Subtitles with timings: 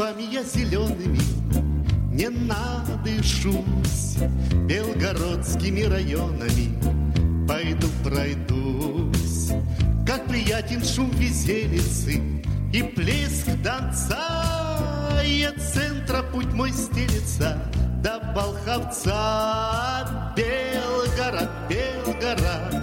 [0.00, 1.20] вами я зелеными
[2.10, 4.16] не надышусь.
[4.66, 9.50] Белгородскими районами Пойду пройдусь.
[10.06, 12.22] Как приятен шум веселицы
[12.72, 15.20] И плеск донца.
[15.22, 17.58] И от центра путь мой стелится
[18.02, 20.32] До Болховца.
[20.34, 22.79] Белгород, Белгород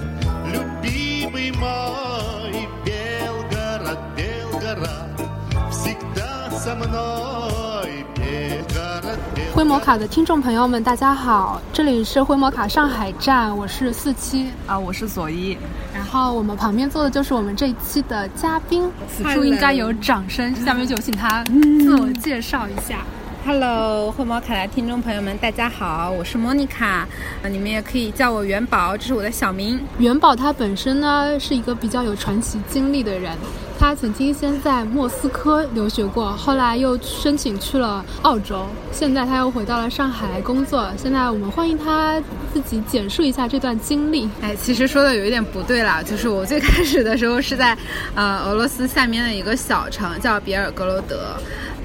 [9.53, 14.49] 灰摩卡的听众朋友们，大家好，这里是灰摩卡上海站，我是四七。
[14.65, 15.57] 啊，我是左一，
[15.93, 21.41] 然后我们旁边坐的就是我们这一期的嘉宾，此处应该有掌声，下面就请他
[21.79, 22.99] 自我介绍一下。
[23.45, 27.07] Hello，灰摩卡的听众朋友们，大家好，我是莫妮卡，
[27.41, 29.79] 啊，你们也可以叫我元宝，这是我的小名。
[29.99, 33.31] 元宝他本身呢是一个比较有传奇经历的人，
[33.79, 40.89] 他曾经先在莫斯科留学过，后来又申请去了澳洲，现在他又回到了上海工作。
[40.97, 42.21] 现在我们欢迎他
[42.53, 44.29] 自己简述一下这段经历。
[44.41, 47.77] 哎，其实说的有一点不对啦，就是我最开始的时候是在
[48.15, 51.37] 呃俄罗斯下面的一个小城叫比尔格罗德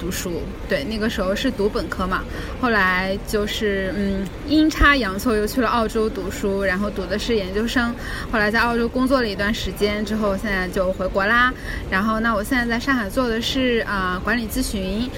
[0.03, 2.25] 读书，对，那个时候是读本科嘛，
[2.61, 7.95] 后来就是嗯阴差阳错又去了澳洲读书，然后读的是研究生，
[8.33, 11.55] 后来在澳洲工作了一段时间之后，现在就回国啦。
[11.89, 15.09] 然后那我现在在上海做的是啊、管理咨询。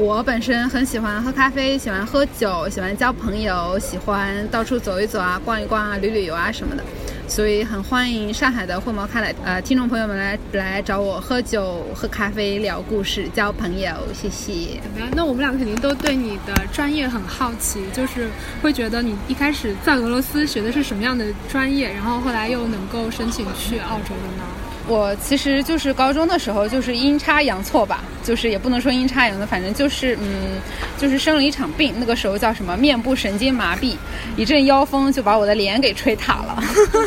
[0.00, 6.82] 我本身很喜欢喝咖啡，喜欢喝酒，喜欢交朋友，喜欢到处走一走啊，逛一逛啊，旅旅游啊什么的。
[7.28, 14.80] 所以很欢迎上海的惠摩咖的呃听众朋友们来来找我喝酒、喝咖啡、聊故事、交朋友，谢谢。
[14.82, 15.08] 怎么样？
[15.14, 18.30] 那我们俩肯定都对你的专业很好奇，就是
[18.62, 24.44] 会觉得你一开始在俄罗斯学的是什么样的专业，然后后来又能够申请去澳洲的呢？
[24.88, 30.60] 我其实就是高中的时候就是阴差阳错吧，就是也不能说阴差阳错，反正就是嗯，
[30.98, 33.94] 就是生了一场病，那个时候叫什么面部神经麻痹，
[34.36, 36.62] 一阵妖风就把我的脸给吹塌了，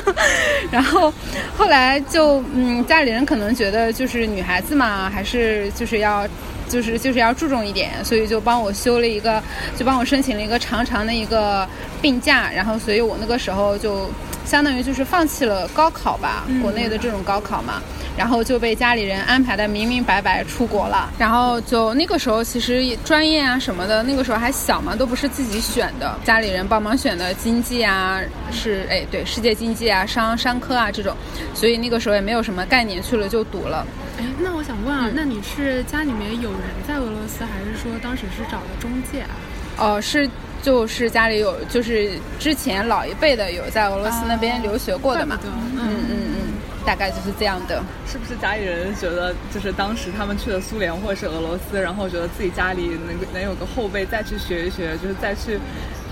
[0.72, 1.14] 然后
[1.58, 6.28] 后来就嗯，家里人可能觉得就是女孩子嘛，还是就是要。
[6.69, 9.44] 就是就是要注重一点，所以就帮我修了一个，
[9.78, 11.68] 就帮我申请了一个长长的一个
[12.02, 14.09] 病假，然后所以我那个时候就
[14.46, 17.81] 相当于就是放弃了高考吧，国内的这种高考嘛，
[18.18, 28.20] 然后就被家里人安排的明明白白出国了，然后就那个时候其实专业啊什么的，那个时候还小嘛，都不是自己选的，家里人帮忙选的经济啊，
[28.52, 31.16] 是哎对，世界经济啊、商商科啊这种，
[31.54, 33.86] 所以那个时候也没有什么概念，去了就读了。
[34.20, 35.14] 哎，那我想问啊，嗯。
[35.16, 39.30] 那你是家里面有人在俄罗斯，还是说当时是找的中介啊？
[39.78, 40.30] 哦，是
[40.63, 46.53] 就是家里有，就是之前老一辈的有在俄罗斯那边留学过的嘛，嗯嗯嗯，
[46.85, 47.84] 大概就是这样的。
[48.07, 55.59] 是不是家里人觉得，就是当时他们去了苏联或者是俄罗斯，然后觉得自己家里能能有个后辈再去学一学，就是再去，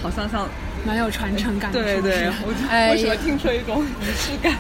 [0.04, 0.50] 好像像
[0.86, 1.82] 蛮有传承感的。
[1.82, 4.54] 对对，我为什么听出一种 仪式感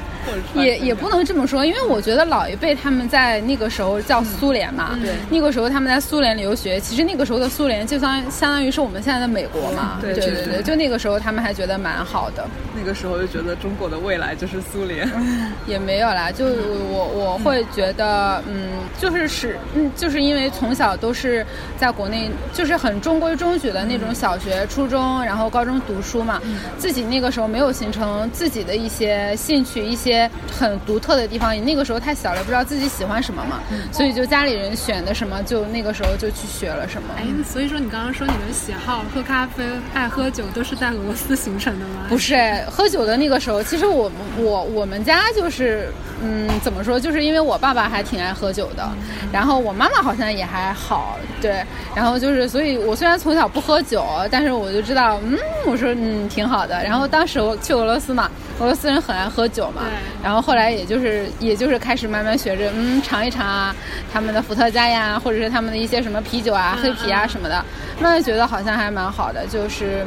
[0.56, 5.12] 也也不能这么说，因为我觉得老一辈他们在那个时候叫苏联嘛，对。
[5.30, 12.46] 那个时候他们在苏联留学，其实那个时候的苏联就相相当于是我们现在的美国嘛，对对对对就那个时候他们还觉得蛮好的，
[12.76, 15.10] 那个时候就觉得中国的未来就是苏联。
[15.68, 21.46] 也没有啦，就我我会觉得，嗯，就是是，嗯，就是因为从小都是
[21.78, 26.42] 在国内，就是很中规中矩的那种小学、初中，然后高中读书嘛，
[26.78, 30.11] 自己那个时候没有形成自己的一些兴趣，一些
[30.52, 31.56] 很独特的地方。
[31.56, 33.60] 你那个时候太小了，不知道自己喜欢什么嘛，
[33.92, 37.10] 所以就家里人选的什么，就那个时候就去学了什么。
[37.18, 39.64] 哎，所以说你刚刚说你的喜好，喝咖啡、
[39.94, 42.06] 爱喝酒，都是在俄罗斯形成的吗？
[42.10, 42.36] 不是
[42.70, 45.92] 喝酒的那个时候，其实我我我们家就是，
[46.24, 48.88] 嗯，怎么说，就是因为我爸爸还挺爱喝酒的，
[49.32, 51.64] 然后我妈妈好像也还好，对，
[51.96, 56.84] 然后就是，所以我虽然从小不喝酒，但是我就知道，嗯，我说嗯挺好的。
[56.84, 59.82] 然后当时我去俄罗斯嘛，俄罗斯人很爱喝酒嘛，
[60.24, 63.76] 然后后来也就是也就是开始慢慢学着，嗯，尝一尝啊，
[64.14, 67.56] 他们的伏特加呀，或者是他们的一些什么啤酒啊、黑啤啊什么的，
[68.00, 70.06] 慢慢觉得好像还蛮好的，就是。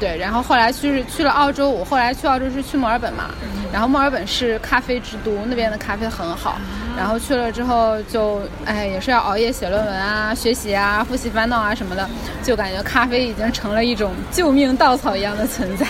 [0.00, 3.26] 对，然后后来去去了澳洲，我后来去澳洲是去墨尔本嘛，
[3.70, 6.58] 然后墨尔本是咖啡之都，那边的咖啡很好。
[6.96, 12.08] 然后去了之后就，哎，也是要熬夜写论文啊、学习啊、复习烦恼啊什么的，
[12.42, 15.86] 就感觉咖啡已经成了一种救命稻草一样的存在。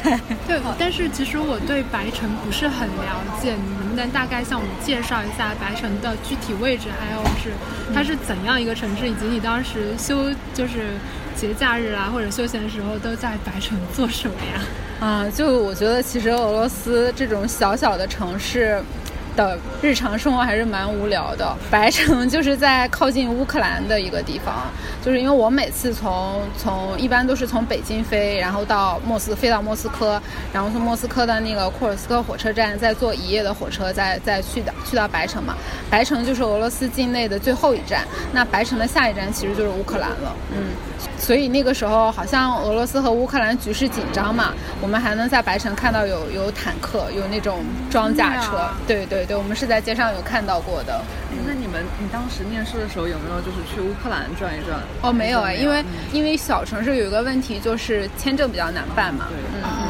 [0.46, 7.50] 对，但是其实我对白城不是很了解，你能不能大概向我们介绍一下白城的具体位置，还有是
[7.92, 10.94] 它是怎样一个城市，以及你当时休就是
[11.34, 14.62] 节假日啊或者休闲的时候都在白城做什么呀？
[15.00, 18.81] 啊，就我觉得其实俄罗斯这种小小的城市。
[19.40, 21.56] 的日常生活还是蛮无聊的。
[21.70, 24.66] 白城 就是在靠近乌克兰的一个地方，
[25.02, 30.20] 就是因为我每次从从一般都是从北京飞，然后到莫斯飞到莫斯科，
[30.52, 35.54] 然后从莫斯科的那个库尔斯克火车站再坐一夜的火车，再再去的去到白城嘛。
[35.88, 40.69] 白城就是俄罗斯境内的最后一站，那白城的下一站其实就是乌克兰了，嗯。
[41.19, 48.69] 所以那个时候好像俄罗斯和乌克兰局势紧张嘛，我们还能在白城看到有有坦克，有那种装甲车。
[48.86, 51.00] 对对对，我们是在街上有看到过的。
[51.47, 54.81] 那你们，你当时念书的时候有没有就是去乌克兰转一转？
[55.03, 59.29] 哦，没有哎，因为因为小城市有一个问题就是签证比较难办嘛。
[59.31, 59.89] 对，嗯嗯嗯。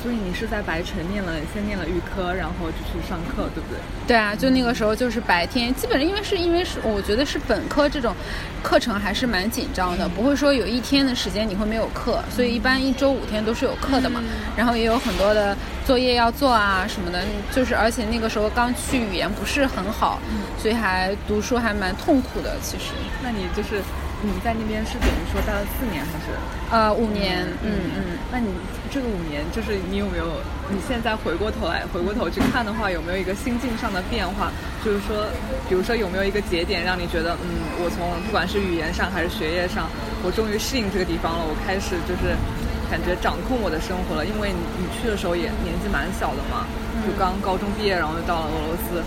[0.00, 3.78] 所以你是在白城念了，先念了预科，然后就去上课，对不对？
[4.06, 8.14] 对啊，就那个时候就是白天，基本上因为是因为是我觉得是本科这种
[8.62, 14.22] 课程还是蛮紧张的，不会说有一天的时间你会没有课，所以一般一周五天都是有课的嘛。
[14.56, 17.22] 然后也有很多的作业要做啊什么的，
[17.52, 20.20] 就是而且那个时候刚去语言不是很好，
[20.58, 22.56] 所以还读书还蛮痛苦的。
[22.62, 22.92] 其实，
[23.22, 23.82] 那你就是。
[24.22, 26.34] 你在那边是等于说待了四年还是？
[26.70, 27.46] 呃，五年。
[27.62, 28.18] 嗯嗯。
[28.30, 28.48] 那你
[28.90, 30.26] 这个五年，就是你有没有？
[30.68, 34.52] 你现在回过头来，回过头去看的话，有没有一个心境上的变化？
[34.84, 35.24] 就是说，
[35.68, 37.48] 比如说有没有一个节点，让你觉得，嗯，
[37.80, 39.88] 我从不管是语言上还是学业上，
[40.22, 42.36] 我终于适应这个地方了，我开始就是
[42.90, 44.26] 感觉掌控我的生活了。
[44.26, 46.66] 因为你去的时候也年纪蛮小的嘛，
[47.06, 49.00] 就刚高中毕业，然后就到了俄罗斯。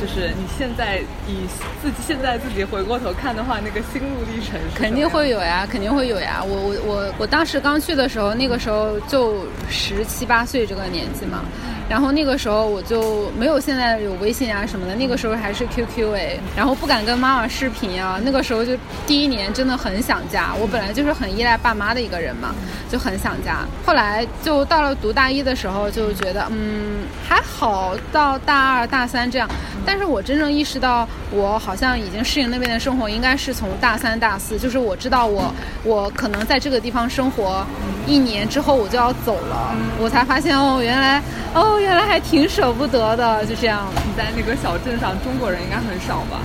[0.00, 1.46] 就是你现在以
[1.82, 6.42] 自己现在自己回过头看的话，那个心路历程肯定会有呀，肯定会有呀。
[6.42, 11.44] 我我我我当时刚去的时候，那个时候就十七八岁这个年纪嘛。
[11.86, 18.18] 然后那个时候我就没有现在有微信啊什么的，那个时候还是 QQ 哎，然后不敢跟妈妈视频啊。
[18.24, 18.72] 那个时候就
[19.06, 22.54] 第一年真的很想家，我本来就是很依赖爸妈的一个人嘛，
[22.88, 23.66] 就很想家。
[23.84, 29.46] 后来就到了读大一的时候，就觉得嗯还好，到大二大三这样。
[29.86, 35.52] 但是我真正意识到我好像已经适应那边的生活，应该是从大三大四，就是我知道我
[35.84, 37.64] 我可能在这个地方生活
[38.06, 41.22] 一年之后我就要走了，我才发现哦原来
[41.54, 41.80] 哦。
[41.84, 43.86] 原来还挺舍不得的，就这样。
[44.06, 46.40] 你在那个小镇上，中国人应该很少吧？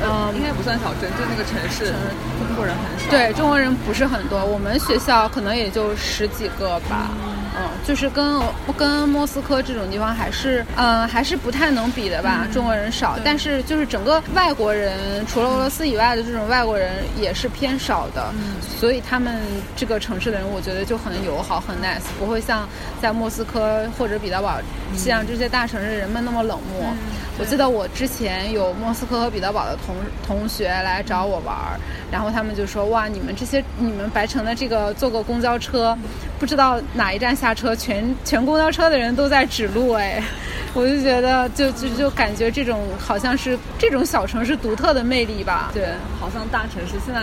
[0.00, 1.92] 嗯，应该不算小镇，就那个城市，
[2.38, 3.10] 中国人很少。
[3.10, 7.10] 对，中国人不是很多，我们学校可能也就十几个吧。
[7.26, 7.35] 嗯，
[7.84, 8.40] 就是跟
[8.76, 12.46] 跟莫斯科这种地方还是，嗯，还是不太能比的吧。
[12.52, 18.32] 中国人少，但是就是整个外国人，除了俄罗斯以外的这种外国人也是偏少的。
[18.78, 19.40] 所以他们
[19.74, 22.68] 这个城市的人，我觉得就很友好，很 nice，不会像
[23.00, 24.58] 在莫斯科或者彼得堡
[24.96, 26.92] 像这些大城市人们那么冷漠。
[27.38, 29.94] 我记得我之前有莫斯科和彼得堡的同
[30.26, 31.78] 同学来找我玩儿，
[32.10, 35.96] 然后他们就说：“哇，你们这些你们白城的这个坐个公交车，
[36.38, 40.20] 不知道哪一站下下车，全全公交车的人都在指路。”哎，
[40.74, 45.70] 我就觉得就就就感觉这种好像是这种小城市独特的魅力吧。
[45.72, 47.22] 对，好像大城市现在。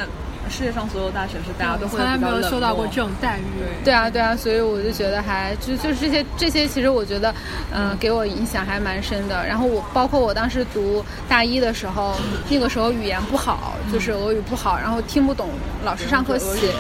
[0.50, 3.44] 世界上所有大学是，大家都会从来没有受到过这种待遇。
[3.84, 7.34] 对啊，对啊，所以我就觉得还就就是这些这些，其实我觉得，
[7.74, 9.46] 嗯，给我影响还蛮深的。
[9.48, 12.16] 然后我包括我当时读大一的时候，
[12.50, 15.50] 那个时候语言不好，就是俄语不好，然后听不懂
[15.86, 16.74] 老师上课写，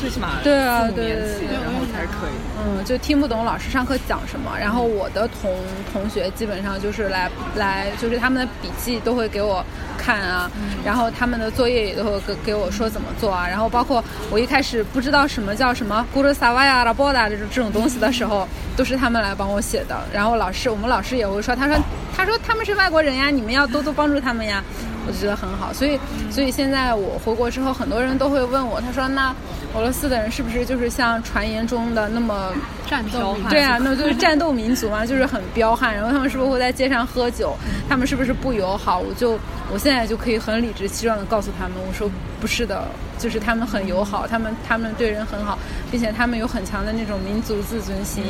[0.00, 2.36] 最起码对啊，对对对，然后才可以。
[2.60, 4.52] 嗯，就听不懂老师上课讲什么。
[4.58, 5.54] 然后我的同
[5.92, 9.64] 同学基本上就是来来，就是他们的笔记都会给我
[9.96, 10.50] 看啊，
[10.84, 12.88] 然后他们的作业也都会给给我说。
[12.97, 13.46] 怎怎么做啊？
[13.46, 19.96] 然后包括我一开始不知道什么叫什么 g u r s a v a y a Raboda 这种这种东西的时候，都是他们来帮我写的。
[20.12, 21.76] 然后老师，我们老师也会说，他说
[22.16, 24.60] 他说他们是外国人呀，你们要多多帮助他们呀。
[25.08, 25.72] 我就觉得很好。
[25.72, 25.98] 所以
[26.30, 29.34] 所以现在我回国之后，很多人都会问我，他说那
[29.74, 32.52] 俄罗斯的人是不是就是像传言中的那么
[32.88, 33.36] 战斗？
[33.48, 35.94] 对啊，那就是战斗民族嘛，就是很彪悍。
[35.94, 37.56] 然后他们是不是会在街上喝酒？
[37.88, 38.98] 他们是不是不友好？
[38.98, 39.38] 我就
[39.72, 42.08] 我现在就可以很理直气壮的告诉他们，我说。
[42.40, 42.86] 不是的，
[43.18, 45.58] 就是他们很友好，他们他们对人很好，
[45.90, 48.22] 并且他们有很强的那种民族自尊心，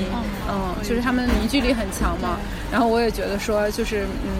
[0.48, 2.38] 嗯，就是他们凝聚力很强嘛。
[2.72, 4.30] 然后我也觉得说，就是嗯，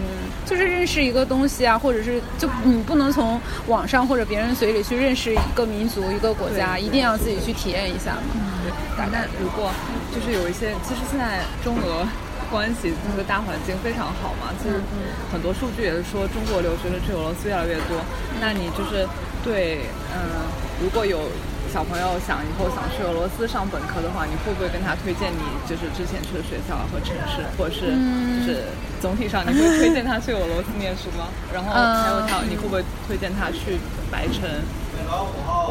[0.49, 8.21] 就是认识一个东西啊，或者是就你不能从网上或者别人嘴里去认识一个民族、一个国家，一定要自己去体验一下嘛。
[8.97, 9.71] 对，但如果
[10.13, 12.07] 就是有一些，其实现在中俄。
[12.49, 14.81] 关系这个大环境非常好嘛，其实
[15.31, 18.01] 很多数据也是说中国留学生去俄罗斯越来越多。
[18.41, 19.05] 那你就是
[19.43, 20.49] 对，嗯，
[20.81, 21.29] 如果有
[21.71, 27.93] 小朋友想以后想去俄罗斯上本科的话，你会不会跟他推荐你就是之前去的学校和城市，或者是
[28.41, 28.65] 就是
[28.99, 31.29] 总体上你会推荐他去俄罗斯念书吗？
[31.53, 33.77] 然后还有他，你会不会推荐他去
[34.11, 34.43] 白城？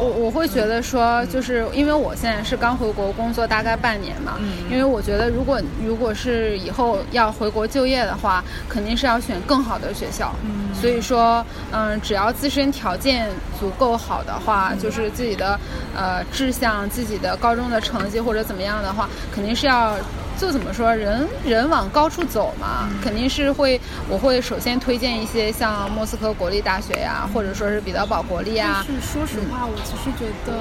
[0.01, 4.39] 我我会觉得说，就是因为我现在是刚回国工作大概半年嘛，
[4.71, 10.33] 因为我觉得如果如果是以后要回国就业的话，肯定是要选更好的学校。
[10.73, 13.27] 所以说，嗯，只要自身条件
[13.59, 15.59] 足够好的话，就是自己的
[15.93, 19.95] 呃志向、自己的高中的成绩或者怎么样的话，肯定是要。
[20.39, 28.81] 就怎么说，人人往高处走嘛，肯定是会，我会首先推荐一些像莫斯科国立大学呀，或者说是彼得堡国立啊。
[28.87, 30.55] 是说实话，我其实觉得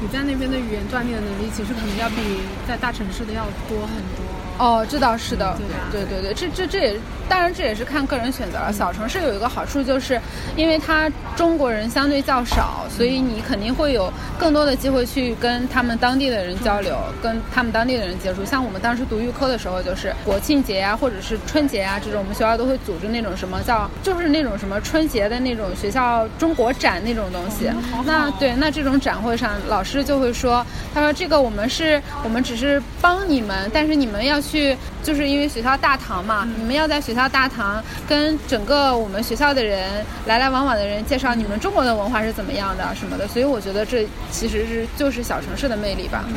[0.00, 4.37] 你在那边的语言锻炼的能力，其实可能要比在大城市的要多很多。
[4.58, 5.56] 哦，这倒是的，
[5.92, 6.96] 对对对，这这这也，
[7.28, 8.72] 当然这也是看个人选择了。
[8.72, 10.20] 小城市有一个好处就是，
[10.56, 18.44] 因为它中国人相对较少，所以你肯定会有更多的机会去跟他们当地的人交流，跟他们当地的人接触。
[18.44, 27.70] 像我们当时读预科的时候，就是国庆节啊，或者是春节啊这种，我们学校都会组织那种什么叫，就是那种什么春节的那种学校中国展那种东西。
[28.04, 34.42] 那对，那这种展会上，老师就会说，他说这个我们是我们只是帮你们，但是你们要。
[34.50, 46.24] 去，就是因为学校大堂嘛，你们要在学校大堂跟整个我们学校的人来来往往的人介绍你们中国的文化是怎么样的什么的，所以我觉得这其实是就是小城市的魅力吧。
[46.26, 46.34] 嗯，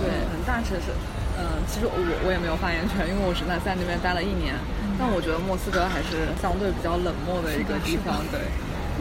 [0.00, 0.88] 对，很大城市，
[1.38, 1.92] 嗯，其实我
[2.26, 4.54] 我也没有发言权，因为我是在在那边待了一年，
[4.98, 8.40] 但我觉得莫斯科还是相对比较冷漠的一个地方，对。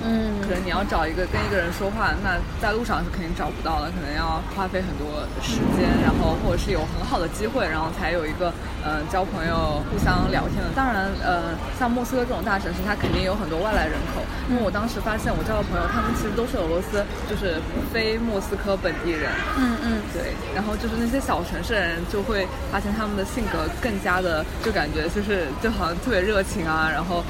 [0.02, 8.52] 嗯，可能你要找一个跟一个人说话，那在路上是肯定找不到的，可能要花费很多时间，然后或者是有很好的机会，然后才有一个
[8.84, 10.70] 嗯交朋友、互相聊天的。
[10.76, 14.22] 当然，呃，像莫斯科这种大城市，它肯定有很多外来人口。
[14.50, 17.62] 因为我当时发现，我交的朋友，他们其实都是俄罗斯，就是
[17.94, 19.32] 非莫斯科本地人。
[19.58, 20.34] 嗯嗯，对。
[20.54, 27.24] 然后就是那些小城市的人，就会发现他们的性格更加的，就感觉就是就好像特别热情啊，然后。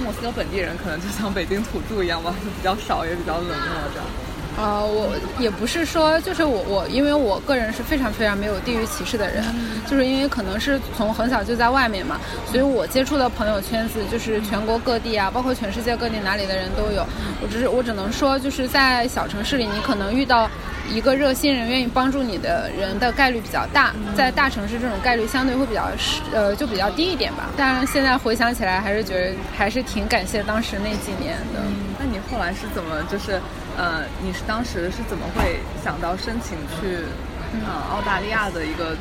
[0.00, 3.54] 莫斯科本地人可能就像北京土著一样比较少，也比较冷漠
[3.92, 4.06] 这样。
[4.56, 9.44] 呃，我也不是说，就是我我，因为我个人是非常非常没有地域歧视的人，
[9.86, 17.06] 就是因为可能是从很小就在外面嘛，所以我接触的朋友圈子就是全国各地啊，包括全世界各地哪里的人都有。
[17.40, 20.50] 我只是我只能说，就是在小城市里，你可能遇到。
[20.90, 25.88] 一个热心人愿意帮助你的人的概率比较大，在大城市这种概率相对会比较
[26.32, 27.50] 呃就比较低一点吧。
[27.56, 31.60] 当然现在回想起来，还是觉得还是挺感谢当时那几年的。
[31.98, 33.40] 那你后来是怎么就是
[33.76, 36.98] 呃你是当时是怎么会想到申请去
[37.64, 38.96] 呃澳大利亚的一个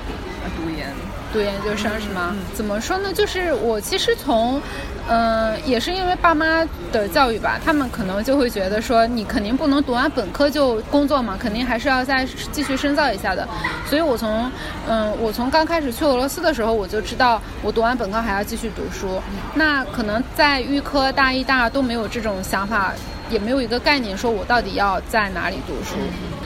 [0.56, 0.88] 读研？
[1.34, 2.34] 读研究生是吗？
[2.54, 3.12] 怎么说呢？
[3.14, 4.62] 就是我其实从，
[5.10, 13.46] 嗯，也是因为爸妈的教育吧，他们可能就会觉得说，你肯定不能读完本科就工作嘛，肯定还是要再继续深造一下的。
[13.86, 14.50] 所以我从，
[14.88, 19.22] 嗯，我从刚开始去俄罗斯的时候，我就知道我读完本科还要继续读书。
[19.54, 22.94] 那可能在预科大一、大二都没有这种想法，
[23.30, 25.98] 也没有一个概念，说我到底要在哪里读书。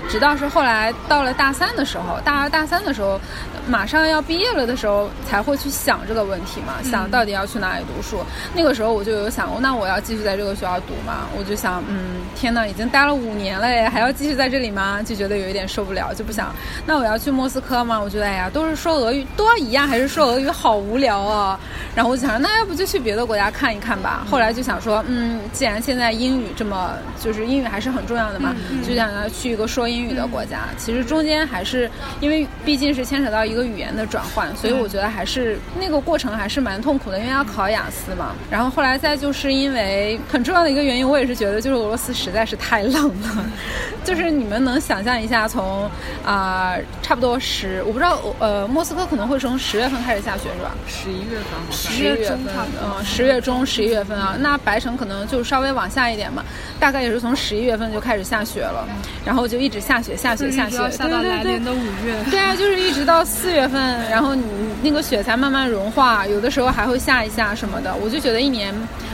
[0.09, 3.19] 直到是后来到了大三的时候，大二大三的时候，
[3.67, 8.21] 马上要毕业了的时候，才会去想这个问题嘛，想到底要去哪里读书。
[8.53, 11.27] 那个时候我就有想过，那我要继续在这个学校读吗？
[11.37, 15.01] 我就想，嗯，天呐，已经待了五年了耶，还要继续在这里吗？
[15.01, 16.53] 就觉得有一点受不了，就不想。
[16.85, 17.97] 那我要去莫斯科吗？
[17.97, 21.57] 我觉得，哎呀，都是说俄语，都要一样，还是说俄语好无聊啊。
[21.95, 24.25] 然后我就想，那要不就去别的国家看一看吧。
[24.29, 28.53] 后来就想说，嗯，既然现在英语这么，就是英语还是很重要的嘛，
[28.85, 30.00] 就想要去一个说英。
[30.01, 31.89] 英语的国家，其实中间还是
[32.19, 38.33] 因为毕竟是牵扯到一个语言的转换，所以我觉得还是那个过程还是蛮痛苦的，因为要考雅思嘛。
[38.49, 43.45] 然后后来再就是因为很重要的一个原因，我也是觉得就是俄罗斯实在是太冷了，
[44.03, 45.89] 就是你们能想象一下，从
[46.25, 50.71] 啊差不多十，我不知道呃莫斯科可能会从十月份开始下雪是吧？
[50.87, 52.39] 十一月份，十月份，
[52.83, 56.43] 嗯，十月中十一月份啊，那白城可能就稍微往下一点嘛，
[56.79, 58.87] 大概也是从十一月份就开始下雪了，
[59.25, 60.01] 然后就一直下。
[60.01, 62.15] 雪，下雪，下雪，下到来年的五月。
[62.31, 64.43] 对啊，就是一直到四月份，然后你
[64.81, 67.93] 那个雪才慢慢融化，有的时候还会下一下什么的。
[68.03, 68.73] 我就觉得一年、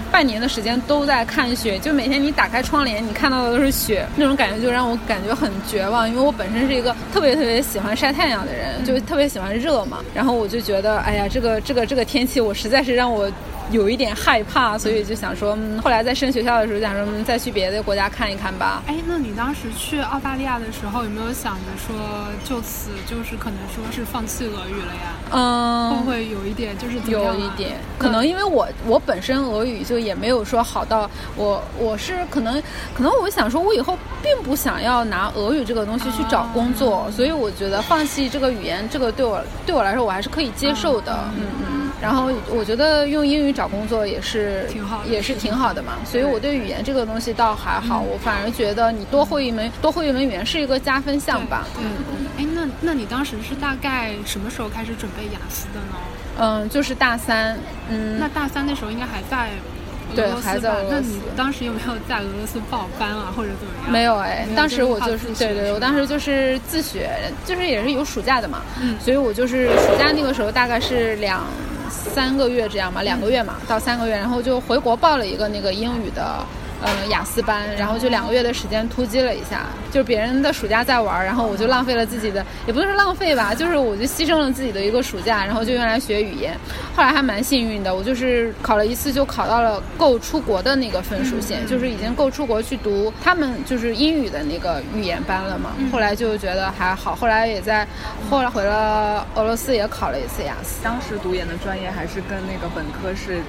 [0.10, 6.08] 半年的时间都在看雪，就每天你打开窗帘，你看到的都是雪，那种感觉就让我感觉很绝望。
[6.08, 10.00] 因为我本身是一个特别特别喜欢晒太阳的人，就特别喜欢热嘛。
[10.14, 13.30] 然后我就觉得，哎呀，这个这个这个天气，我实在是让我。
[13.72, 18.82] 有一点害怕，所以就想说，后来在升学校的时候，想说再去别的国家看一看吧。
[18.88, 21.96] 哎，那你当时去澳大利亚的时候，有没有想着说
[22.44, 25.14] 就此就是可能说是放弃俄语了呀？
[25.32, 27.78] 嗯，会不会有一点就是有一点？
[27.98, 32.62] 可能因为我我本身俄语就也没有说好到我我是可能
[32.94, 41.14] 可能我想说，我以后并不想要拿俄语这个东西去找工作，所以我觉得放弃这个语言，这个对我对我来说我还是可以接受的。
[41.36, 41.77] 嗯嗯。
[42.02, 45.10] 然后我觉得用英语找工作也是挺好的。
[45.10, 45.94] 也是挺好的嘛。
[46.06, 51.66] 所以我对语言这个东西倒还好，我反而觉得你多会一门多会一门语言是一个加分项吧。
[51.74, 55.96] 对，嗯，哎，那那你当时是大概什么时候开始准备雅思的呢？
[56.40, 57.58] 嗯，就是大三，
[57.90, 59.77] 嗯，那大三那时候应该还在俄
[60.16, 60.82] 对罗斯吧还在俄？
[60.84, 63.92] 罗斯那你当时有没有在俄罗斯报班啊，或者怎么样？
[63.92, 67.10] 没有哎，有当时我就是对对，我当时就是自学，
[67.46, 71.44] 就是也是有暑假的嘛，嗯所以我就是暑假那个时候大概是两
[71.90, 76.46] 三个月这样嘛，两个月嘛到三个月，然后就回国报了一个那个英语的。
[76.82, 86.56] 呃，雅思班，然后就两个月的时间突击了一下，就是别人的暑假在玩，然后我就浪费了自己的，也不是说浪费吧，就是我就牺牲了自己的一个暑假，然后就用来学语言。
[86.96, 95.72] 后来还蛮幸运的，我就是考了一次就考到了够出国的那个分数线，就是已经够出国去读他们就是英语的那个语言班了嘛。
[95.92, 97.88] 后来就觉得还好，后来也在
[98.30, 100.84] 后来回了俄罗斯也考了一次雅思。
[100.84, 103.42] 当时读研的专业还是跟那个本科是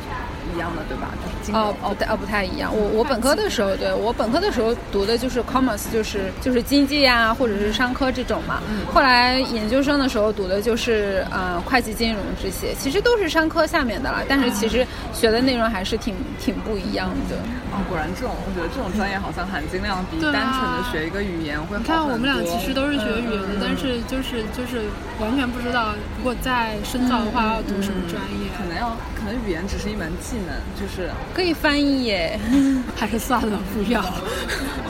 [0.54, 1.08] 一样的，对吧？
[1.52, 2.70] 哦，不太哦不太一样。
[2.75, 8.60] 我我本科的时候，对我本科的时候读的就是 commerce，就是就是经济呀、或者是商科这种嘛。
[8.92, 14.22] 后来研究生的时候读的就是呃会计、金融这些，其实都是商科下面的啦。
[14.28, 17.37] 但是其实学的内容还是挺挺不一样的。
[17.70, 24.88] 哦，果然这种，我觉得这种专业好像含金量比单纯的学一个语言会好你看，我们俩其实都是学语言的，但是就是就是
[25.20, 32.40] 完全不知道，如果再深造的话要读什么专业，可能要，可能语言只是一门技能，就是，可以翻译耶，
[32.96, 34.02] 还是算了，不要。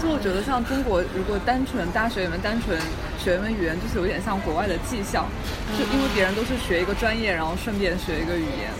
[0.03, 2.79] 就我觉得像中国，如果单纯大学里面单纯
[3.19, 5.27] 学一门语言，就是有点像国外的技校，
[5.79, 8.71] 就因为别人都是学一个专业，然后顺便学一个语言。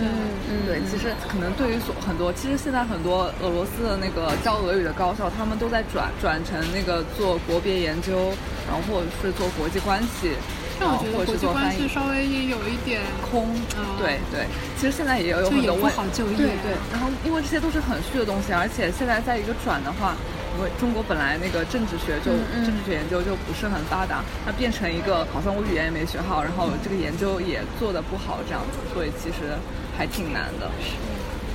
[0.00, 0.08] 嗯，
[0.50, 8.32] 嗯，对，其实可能对于所很多，其实现在很多俄罗斯的那个教俄语的高校，他们都在转转成那个做国别研究，
[8.66, 10.32] 然后或者是做国际关系，
[10.78, 11.70] 但我觉得国际关。
[11.74, 14.46] 系稍微也有一点空哦，对对，
[14.78, 20.14] 其实现在也有很多问好就业对对，然后因为这些都是很虚的东西，而且现在在一个转的话，
[20.56, 29.54] 因为中国本来那个政治学就、嗯嗯政治学研究就不是很发达，它变成一个好像我语言也没学好，然后这个研究也做的不好这样子，所以其实
[29.98, 30.70] 还挺难的。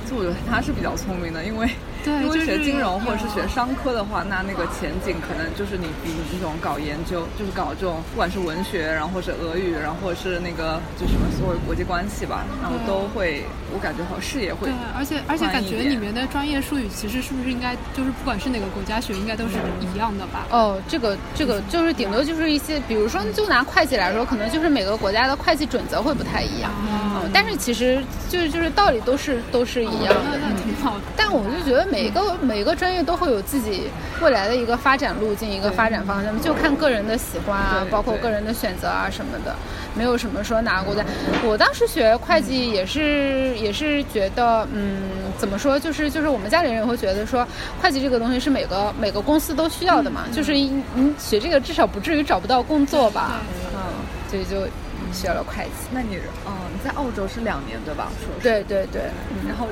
[0.08, 1.70] 就我觉得他是比较聪明的，因为
[2.04, 20.46] 对因为就是学金融或者是学商科的话，那那个前景可能就是你比你这种搞研究，就是搞这种不管是文学，然后或者俄语，然后或者是那个就什么所谓国际关系吧，然后都会，我感觉好像视野会对，而且而且感觉里面的专业术语其实是不是应该就是不管是哪个国家学，应该都是一样的吧？
[20.50, 26.70] 哦，这个这个就是顶多就是一些，比如说就拿会计来说，可能就是每个国家的会计准则会不太一样。
[26.70, 30.20] 哦嗯，但是其实就是就是道理都是都是一样的。
[30.24, 31.04] 那那挺好的。
[31.16, 33.84] 但我就觉得每一个每个专业都会有自己
[34.20, 39.54] 未来的一个发展路径，一个发展方向，就看个人的喜欢啊，包括个人的选择啊什么的，
[39.94, 41.04] 没有什么说哪个国家。
[41.44, 45.02] 我当时学会计也是也是觉得，嗯，
[45.38, 47.46] 怎么说，就是就是我们家里人也会觉得说，
[47.80, 53.40] 会计这个东西是每个每个公司都需要的嘛，就是你你学这个至少不至于找不到工作吧，
[53.74, 53.80] 嗯，
[54.28, 54.66] 所以就
[55.12, 55.88] 学了会计。
[55.92, 58.10] 那你嗯、你在澳洲是两年对吧？
[58.24, 59.02] 说是，对对对，
[59.46, 59.66] 然后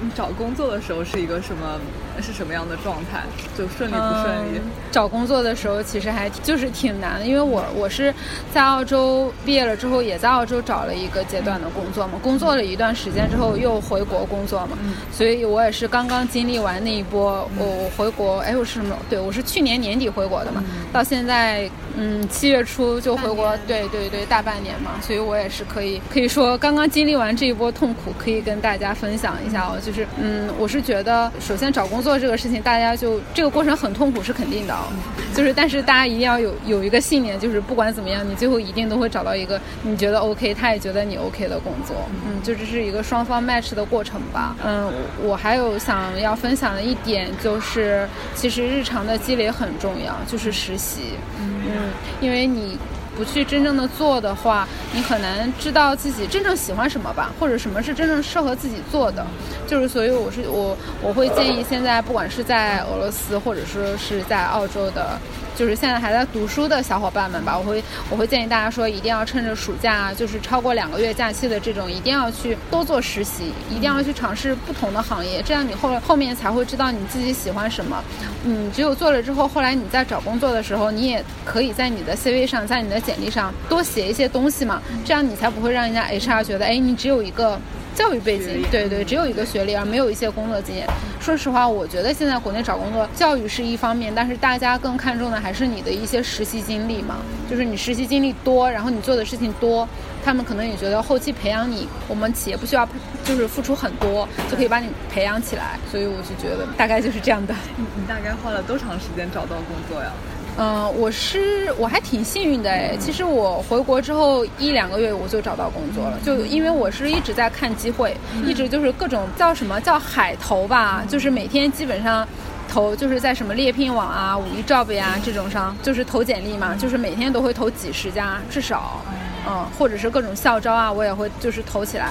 [0.00, 1.80] 你找工作的时候是一个什么
[2.22, 3.22] 是什么样的状态？
[3.56, 4.58] 就顺利不顺利？
[4.58, 8.14] 嗯找工作的时候其实还挺就是挺难的，因为我我是
[8.54, 14.78] 在澳洲毕业了之后，也在澳洲找了一个阶段的工作嘛，工作了一段时间之后又回国工作嘛，
[15.12, 18.96] 所以我也是刚刚经历完那一波，我我回国，哎，我是什么？
[19.10, 34.86] 对我是去年年底回国的嘛，到现在嗯七月初就回国对对对，大半年嘛，所以我也是可以可以说刚刚经历完这一波痛苦，可以跟大家分享一下哦，就是嗯，我是觉得首先找工作这个事情，大家就这个过程很痛苦是肯定的哦，
[35.34, 44.84] 就是但是大家一定要有有一个信念，就是不管怎么样，你最后一定都会找到一个你觉得 OK，他也觉得你 OK 的工作，嗯，就这是一个双方 match 的过程吧，嗯，
[45.22, 51.90] 我我还有想要分享的一点就是，其实日常的积累很重要，就是实习，嗯，
[52.20, 52.78] 因为你。
[53.16, 59.26] 不去真正的做的话，你很难知道自己真正喜欢什么吧，或者什么是真正适合自己做的。
[59.66, 65.18] 就是所以我是我我会建议现在不管是在俄罗斯或者说是在澳洲的，
[65.56, 78.04] 就是现在还在读书的小伙伴们吧，我会我会建议大家说，一定要趁着暑假，就是超过两个月假期的这种，一定要去多做实习，一定要去尝试不同的行业，这样你后后面才会知道你自己喜欢什么。
[78.44, 87.58] 嗯，只有做了之后，后来你在找工作的时候，你也可以在你的 CV 上，在你的简历上多写一些东西嘛，这样你才不会让人家 HR 觉得，哎，你只有一个
[87.96, 90.86] 教育背，景对对，只有一个学历，而没有一些工作经验。
[91.18, 97.16] 说实话，我觉得现在国内找工作，教育是一方面，但是大家更看重的还是你的一些实习经历嘛，
[97.50, 99.88] 就是你实习经历多，然后你做的事情多，
[100.22, 102.86] 他们可能也觉得后期培养你，我们企业不需要
[103.24, 107.54] 就是付出很多就可以把你培养起来，所以我就觉得大概就是这样的。
[107.76, 110.12] 你你大概花了多长时间找到工作呀？
[110.58, 112.96] 嗯，我是我还挺幸运的哎。
[112.98, 118.16] 其实我回国之后一两个月我就找到工作了，就因为我是一直在看机会，
[118.46, 122.26] 一直就是各种叫什么叫海投吧，就是每天基本上
[122.68, 129.02] 投就是在什么猎聘网啊、五一 job 呀这种上，就是投简历嘛，就是每天都会投几十家至少。
[129.48, 132.10] 嗯，或者是各种校招啊，我也会就是投起来，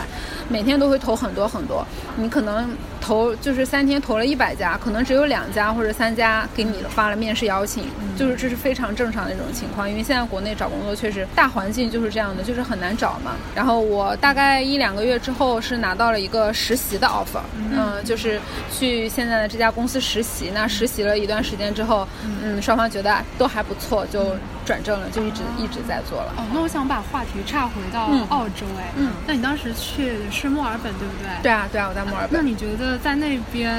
[0.49, 1.85] 每天都会投很多很多。
[2.17, 2.69] 你可能
[3.01, 7.83] 投就是三天投了一百家，可能只有两家或者三家给你发了面试邀请，
[8.17, 9.89] 就是这是非常正常的一种情况。
[9.89, 13.33] 因为现在国内找工作确实大环境就是这样的，就是很难找嘛。
[13.53, 18.39] 然后我大概一两个月之后是拿到了一个实习的 offer，嗯，就是
[18.71, 20.51] 去现在的这家公司实习。
[20.53, 22.07] 那实习了一段时间之后，
[22.41, 26.33] 嗯，双方觉得都还不错，就转正了，就一直一直在做了。
[26.37, 31.43] 哦，那我想把话题岔回到澳洲，哎，嗯，那你当时去的是墨尔本，对不对？
[31.43, 32.31] 对啊，对啊，我在墨尔本。
[32.31, 33.71] 那你觉得在那边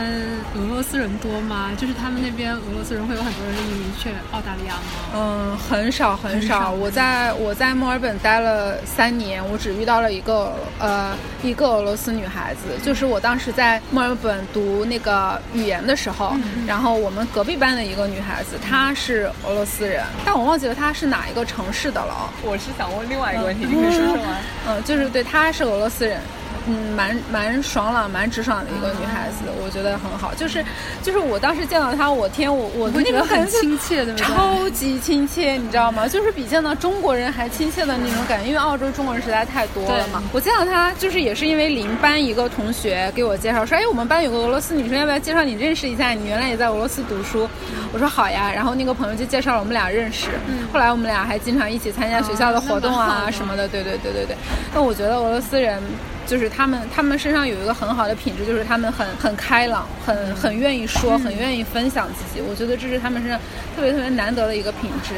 [0.55, 1.71] 俄罗斯人多吗？
[1.77, 4.81] 就是他们那边俄罗斯人会有很多人移民去澳大利亚吗？
[5.15, 6.71] 嗯，很少很少。
[6.71, 22.31] 我在我在墨尔本待了三年，我只遇到了一个呃一个俄罗斯女孩子，就是我当时在墨尔本读那个语言的时候，然后我们隔壁班的一个女孩子，她是俄罗斯人，但我忘记了她是哪一个城市的了。
[22.43, 24.37] 我是想问另外一个问题，你可以说说吗？
[24.69, 26.21] 嗯，就是对，他是俄罗斯人。
[26.69, 30.35] 嗯，蛮蛮爽朗、蛮直爽的一个女孩子，我觉得很好。
[30.35, 30.65] 就是
[31.03, 36.09] 就是我当时见到她，我天，我我觉得很亲切的，超级亲切，你知道吗？
[36.09, 38.49] 就是比见到中国人还亲切的那种感觉。
[38.49, 40.23] 因为澳洲中国人实在太多了嘛。
[40.33, 46.11] 我见到她，就是也是因为邻班一个同学给我介绍说，哎，我们班有个俄罗斯女生，要不要介绍你认识一下？
[46.11, 47.49] 你原来也在俄罗斯读书。
[47.93, 48.51] 我说好呀。
[48.53, 50.31] 然后那个朋友就介绍了我们俩认识。
[50.73, 53.69] 后来我们俩还经常一起参加学校的活动啊什么的。
[53.69, 54.37] 对对对对对。
[54.75, 55.81] 那我觉得俄罗斯人。
[56.27, 62.41] 就是他们，他们身上有一个很好的品质，就是他们很很开朗，很很愿意说，很愿意分享自己。
[62.41, 63.39] 我觉得这是他们身上
[63.77, 65.15] 特别特别难得的一个品质。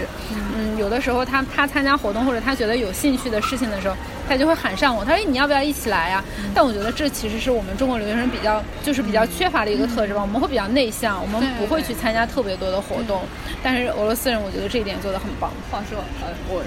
[0.54, 3.96] 嗯，有的时候他他参加活动或者他觉得有兴趣的事情的时候，
[4.28, 6.22] 他就会喊上我，他说你要不要一起来呀？
[6.54, 10.20] 但我觉得这其实是我们中国留学生比较就是比较缺乏的一个特质吧。
[10.20, 13.22] 我们会比较内向，我们不会去参加特别多的活动。
[13.62, 15.50] 但是俄罗斯人，我觉得这一点做得很棒。
[15.70, 16.62] 话说，呃，我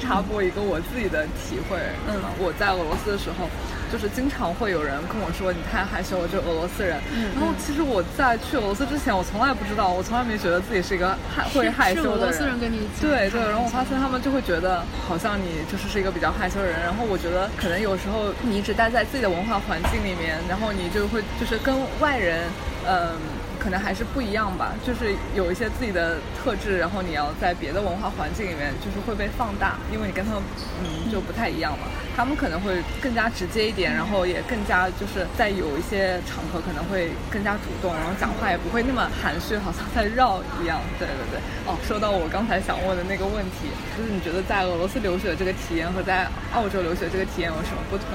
[0.00, 1.78] 插播一个我自己的体会。
[2.08, 3.48] 嗯，我在俄罗斯的时候。
[3.90, 7.00] 就是经常会有人跟我说你太害羞了，就俄罗斯人。
[7.34, 12.18] 然后其实我在去俄罗斯之前，我从来不知道，我从来没觉得自己是一个害会害羞的人。
[12.18, 16.80] 俄罗斯人跟你对对，然后我发现他们就会觉得好像你就是是一个比较害羞的人。
[16.82, 22.44] 然后我觉得可能有时候你一直待在自己的文化环境里面，然后你就会就是跟外人，
[22.86, 23.16] 嗯。
[23.58, 30.42] 可能还是不一样吧，就是有一些自己的特质，然后你要在别的文化环境里面，就是会被放大，因为你跟他们
[30.84, 31.88] 嗯就不太一样嘛。
[32.16, 40.80] 他们可能会更加直接一点，然后也更加就是在有一些场合可能会更加主动，然后讲话也不会那么含蓄，好像在绕一样。
[40.98, 41.40] 对对对。
[41.66, 48.06] 哦，说到我刚才想问的那个问题，就是你觉得在俄罗斯留学的这个体验和在澳洲留学这个体验有什么不同？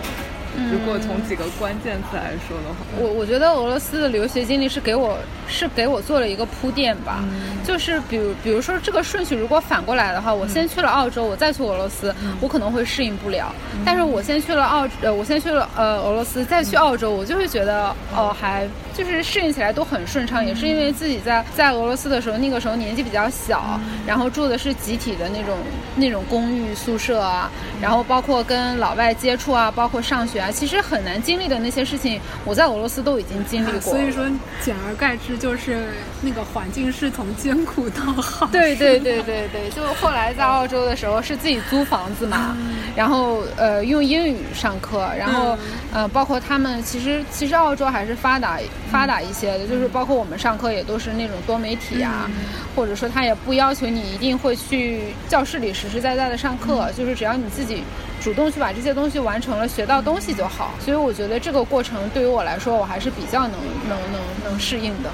[0.70, 7.24] 如果从几个关键词来说的话，我我觉得俄罗斯的留学经历是给我是给我做了一个铺垫吧，
[7.64, 13.56] 就是比如比如说这个顺序如果反过来的话，我先去了澳洲，我再去俄罗斯，我可能会适应不了。
[13.86, 20.46] 但是我先去了澳呃，我先去了呃俄罗斯，再去澳洲，我就会觉得哦还就是适应起来都很顺畅。
[20.46, 25.58] 也是因为自己在在俄罗斯的时候，那个时候年纪比较小，然后住的是集体的那种
[25.96, 27.50] 那种公寓宿舍啊，
[27.82, 30.42] 然后包括跟老外接触啊，包括上学。
[30.42, 33.80] 啊，其实很难经历的那些事情，我在俄罗斯都已经经历过。
[33.80, 34.26] 所以说，
[34.60, 35.90] 简而概之就是
[36.22, 38.48] 那个环境是从艰苦到好。
[38.48, 42.58] 对对对对对，就后来在澳洲的时候是自己租房子嘛，
[42.96, 45.58] 然后呃用英语上课，然后
[45.94, 48.60] 呃包括他们其实其实澳洲还是发达
[48.92, 52.30] 发达一些的，就是包括我们上课也都是那种多媒体啊，
[52.76, 57.84] 或者说他也不要求你一定会去教室里实实在在的上课，就是只要你自己。
[58.22, 60.76] 主动去把这些东西完成了，学到东西就好。
[60.80, 63.58] 所以我觉得这个过程对于我来说，我还是比较能
[63.90, 65.10] 能能能适应的。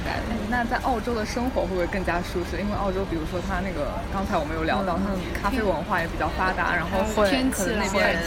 [0.49, 2.57] 那在澳洲的生活会不会更加舒适？
[2.59, 8.17] 因为澳洲，比如说它那个，刚才我们有聊到，它的咖啡文化也比较发达，然后会可能那边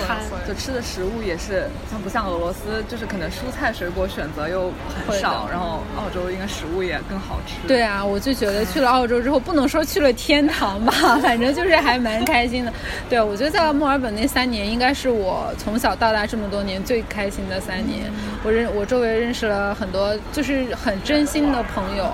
[0.48, 4.72] 就吃的食物也是，像不像俄罗斯，就是可能蔬菜水果选择又
[5.06, 7.54] 很少，然后澳洲应该食物也更好吃。
[7.68, 12.72] 对啊，我就觉得去了澳洲之后，不能说去了天堂吧，反正就是还蛮开心的。
[13.08, 14.69] 对，我觉得在墨尔本那三年。
[14.70, 18.11] 应该是我从小到大这么多年最开心的三年。
[18.44, 22.11] 我认我周围认识了很多就是很真心的朋友，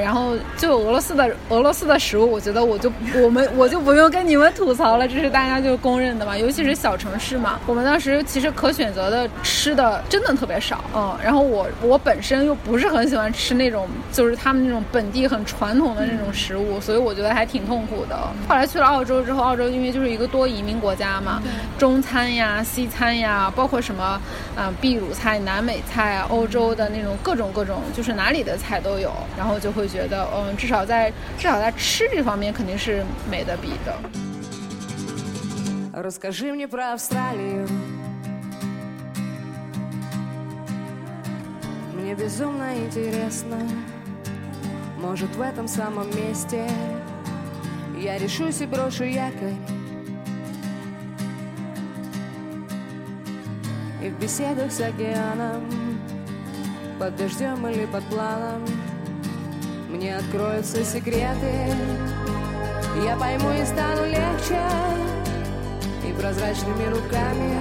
[0.00, 6.36] 然后就俄罗斯的俄罗斯的食物，我觉得我就我们我就不用跟你们吐槽了，这是大家就公认的嘛。
[6.36, 18.16] 尤其是小城市嘛，我们当时其实可选择的吃的真的特别少，嗯，然后我我本身又不是很喜欢吃那种就是他们那种本地很传统的那种食物，所以我觉得还挺痛苦的。
[18.48, 21.42] 后来去了澳洲之后，澳洲因为就是一个多移民国家嘛，
[21.78, 24.20] 中餐呀、西餐呀，包括什么
[24.56, 25.36] 啊秘鲁菜。
[25.46, 33.95] 南美菜啊，欧洲的那种各种各种，就是哪里的菜都有，然后就会觉得，嗯，至少在至少在吃这方面肯定是没得比的。
[35.93, 37.67] Расскажи мне про Австралию.
[41.93, 43.57] Мне безумно интересно,
[44.99, 46.67] может в этом самом месте
[47.99, 49.55] я решусь и брошу якорь.
[54.01, 55.61] И в беседах с океаном
[56.97, 58.61] Под дождем или под планом
[59.96, 61.74] мне откроются секреты.
[63.02, 64.60] Я пойму и стану легче.
[66.06, 67.58] И прозрачными руками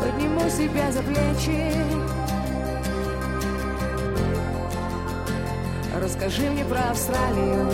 [0.00, 1.72] Подниму себя за плечи.
[6.02, 7.70] Расскажи мне про Австралию.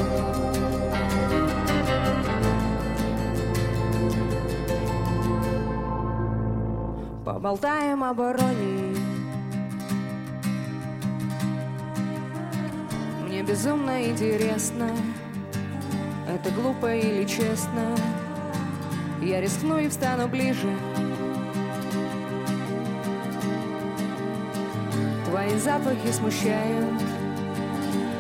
[7.25, 9.04] Поболтаем об иронии
[13.47, 14.89] безумно интересно.
[16.29, 17.97] Это глупо или честно?
[19.21, 20.77] Я рискну и встану ближе.
[25.27, 27.03] Твои запахи смущают.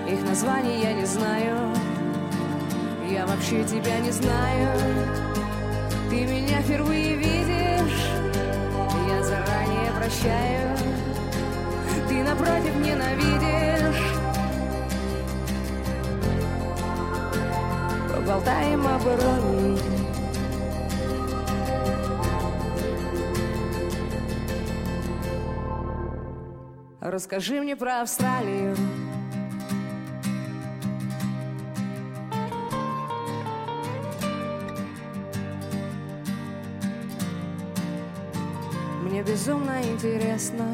[0.08, 1.74] Их названий я не знаю.
[3.10, 4.68] Я вообще тебя не знаю.
[6.10, 8.10] Ты меня впервые видишь.
[9.96, 10.76] Прощаю.
[12.08, 14.13] Ты напротив ненавидишь
[18.34, 19.78] Поболтаем об иронии
[27.00, 28.74] Расскажи мне про Австралию
[39.24, 40.66] безумно интересно.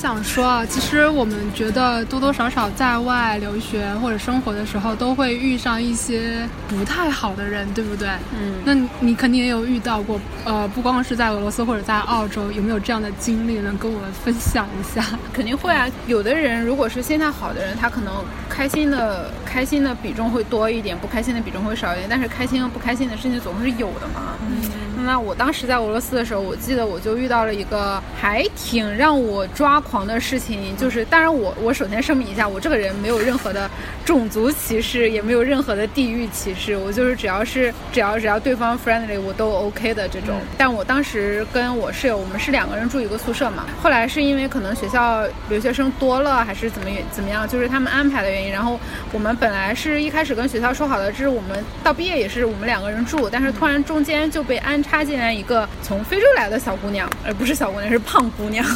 [0.00, 8.08] 想说啊，其实我们觉得多多少少在外留学或者生活的时候，都会遇上一些不太好的人，对不对？
[8.32, 8.54] 嗯。
[8.64, 15.04] 那你肯定也有遇到过，呃，不光是在俄罗斯或者在澳洲，有没有这样的经历能跟我们分享一下？
[15.34, 15.86] 肯定会啊。
[16.06, 22.06] 有的人如果是心态好的人，他可能开心的开心的比重会多一点，不开心的比重会少一点。
[22.08, 24.32] 但是开心和不开心的事情总是有的嘛。
[24.48, 24.62] 嗯。
[25.04, 33.70] 那我当时在俄罗斯的时候，我记得我就遇到了一个还挺让我抓狂的事情，就是当然我我首先声明一下，我这个人没有任何的
[34.04, 40.40] 种族歧视，也没有任何的地域歧视，我就是只要是只要只要对方 friendly 我都 OK 的这种。
[40.58, 48.78] 但我当时跟我室友，我们是两个人住一个宿舍嘛，后来是因为可能学校留学生多了，还是怎么怎么样，就是他们安排的原因，然后
[49.12, 54.80] 我们本来是一开始跟学校说好的，这是我们到毕业也是我们两个人住，但是突然中间就被安。
[54.90, 58.66] 插进来一个从非洲来的小姑娘，而不是小姑娘，是胖姑娘。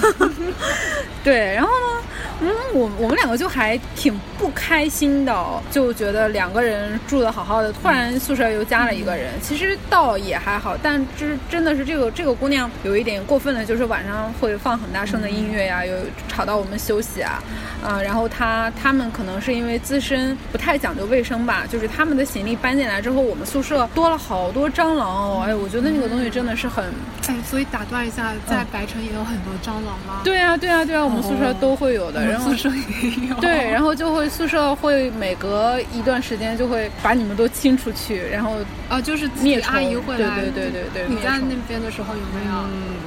[1.25, 2.03] 对，然后呢？
[2.45, 5.35] 嗯，我我们两个就还挺不开心的，
[5.71, 9.33] 就觉得两个人住的好好的，突然宿舍又加了一个人。
[9.41, 15.95] 其实倒也还好，但就是真的是这个这个姑娘有一点过分的，就是晚上会放很大声的音乐呀，有
[16.29, 17.43] 吵到我们休息啊，
[17.83, 26.85] 啊，然后她他们可能是因为自身不太讲究卫生吧，就是他们的行李搬进来之后，我们宿舍多了好多蟑螂哦，哎，我觉得那个东西真的是很，
[27.29, 30.21] 哎，所以打断一下，在白城也有很多蟑螂吗？
[30.23, 32.34] 对啊，对啊，对啊，我们宿舍都会有的。
[32.35, 32.69] 然后宿舍
[33.03, 38.57] 也有对，然后就会宿舍会每隔一段时间就会把你们都清出去，然后
[38.89, 41.09] 啊就是灭阿姨会来，对对对对对。
[41.09, 42.55] 你在那边的时候有没有？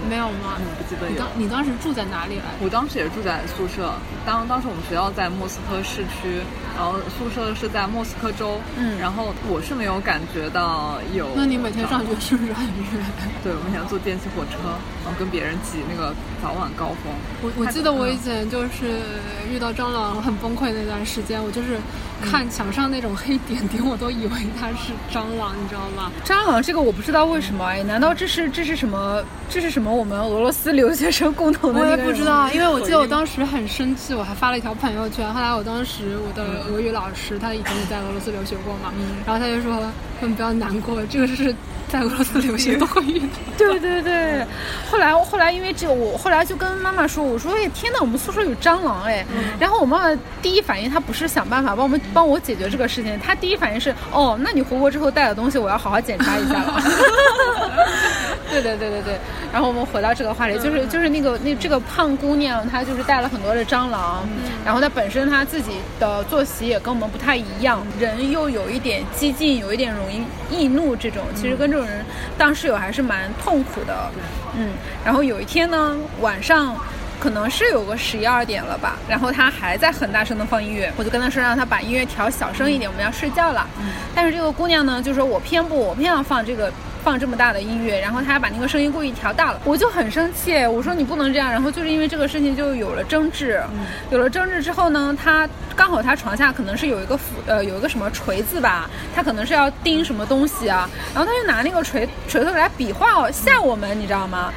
[0.07, 0.55] 没有吗？
[0.77, 1.11] 不记得有。
[1.11, 2.45] 你当你当时住在哪里来？
[2.61, 3.91] 我当时也住在宿舍，
[4.25, 6.39] 当当时我们学校在莫斯科市区，
[6.77, 11.27] 然后宿舍是在莫斯科州，嗯，然后我是没有感觉到有。
[11.35, 13.03] 那你每天上学是不是很远？
[13.43, 14.55] 对，我们想坐电气火车，
[15.03, 17.11] 然后跟别人挤那个早晚高峰。
[17.43, 19.03] 我我记得我以前就是。
[19.51, 21.77] 遇到蟑螂很崩溃那段时间，我就是
[22.21, 26.11] 看墙上那种黑点点，我都以为它是蟑螂，你知道吗？
[26.25, 29.23] 蟑螂这个我不知道为什么哎，难道这是这是什么？
[29.49, 29.93] 这是什么？
[29.93, 31.79] 我们俄罗斯留学生共同的？
[31.79, 35.33] 我也不知道，因为我记得我当时很生气，我还发了一条朋友圈。
[35.33, 38.91] 后来我当时我的俄语老师他以前也在俄罗斯留学过嘛，
[39.25, 39.81] 然后他就说
[40.19, 41.55] ：“你不要难过，这个是
[41.89, 44.45] 在俄罗斯留学都会遇到。”对对对。
[44.89, 49.26] 后来后来因为这个，我后来就跟妈妈说：“我说哎天呐，我们宿舍有蟑螂哎。”
[49.60, 56.82] 然后我妈妈第一反应她不是想办法帮我们帮我解决这个事情，她第一反应是：“哦，那你回国之后带的东西我要好好检查一下了。
[58.61, 59.19] ”对对对对对。
[59.51, 64.27] 然后我们回到这个话题，就是就是那个那这个胖姑娘，她就是带了很多的蟑螂，
[64.65, 72.05] 然后她本身她自己的作息也跟我们不太一样，人又有一点激进，有一点容易易怒，这种其实跟这种人
[72.37, 74.11] 当室友还是蛮痛苦的。
[74.57, 74.71] 嗯，
[75.05, 76.75] 然后有一天呢，晚上
[77.19, 83.65] 可能是有个十一二点了吧，然后她还在很大声的放音乐，我就跟她说让她把音乐调小声一点，我们要睡觉了。
[84.13, 86.71] 但是这个姑娘呢，就说我偏不，我偏要放这个。
[87.07, 90.65] 放这么大的音乐，然后他还把那个声音故意调大了，我就很生气。
[90.65, 91.49] 我说你不能这样。
[91.49, 93.63] 然后就是因为这个事情就有了争执，
[94.11, 104.51] 有了争执之后呢，他刚好他床下可能是有一个斧，呃，有一个什么锤子吧，他可能是要钉什么东西啊，然后他就拿那个锤锤头来比划吓我们，你知道吗？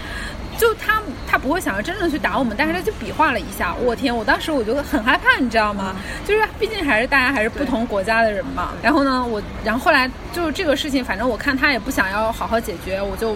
[0.60, 3.74] 就他，他不会想要真正去打我们，但是他就比划了一下。
[3.82, 5.96] 我天，我当时我就很害怕，你知道吗？
[6.26, 8.72] 就是毕竟还是大家还是不同国家的人嘛。
[8.82, 13.34] 然后呢，我，然后后来就这个事情，反正我看他也不想要好好解决，我就。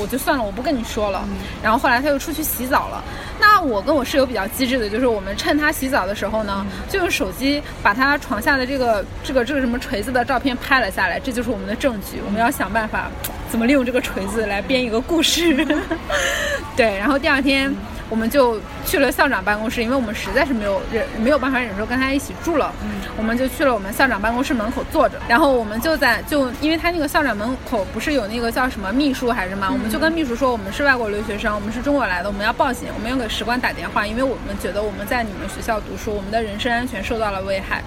[0.00, 1.26] 我就算了，我不跟你说了。
[1.62, 3.02] 然后后来他又出去洗澡了。
[3.38, 12.20] 那我跟我室友比较机智的，就是我们趁他洗澡的时候呢，就用手机把他床下的这个这个这个什么锤子的照片拍了下来，这就是我们的证据。
[12.24, 13.10] 我们要想办法
[13.50, 15.66] 怎么利用这个锤子来编一个故事。
[16.76, 17.74] 对，然后第二天。
[18.08, 22.72] 我们就去了校长办公室，因为我们实在是没有忍没有办法忍受跟他一起住了，
[23.16, 37.82] 我们就去了我们校长办公室门口坐着，然后我们就在就因为他那个校长门口不是有那个叫什么秘书还是什么，我们就跟秘书说我们是外国留学生，我们是中国来的，我们要报警，我们要给使馆打电话，因为我们觉得我们在你们学校读书，我们的人身安全受到了危害，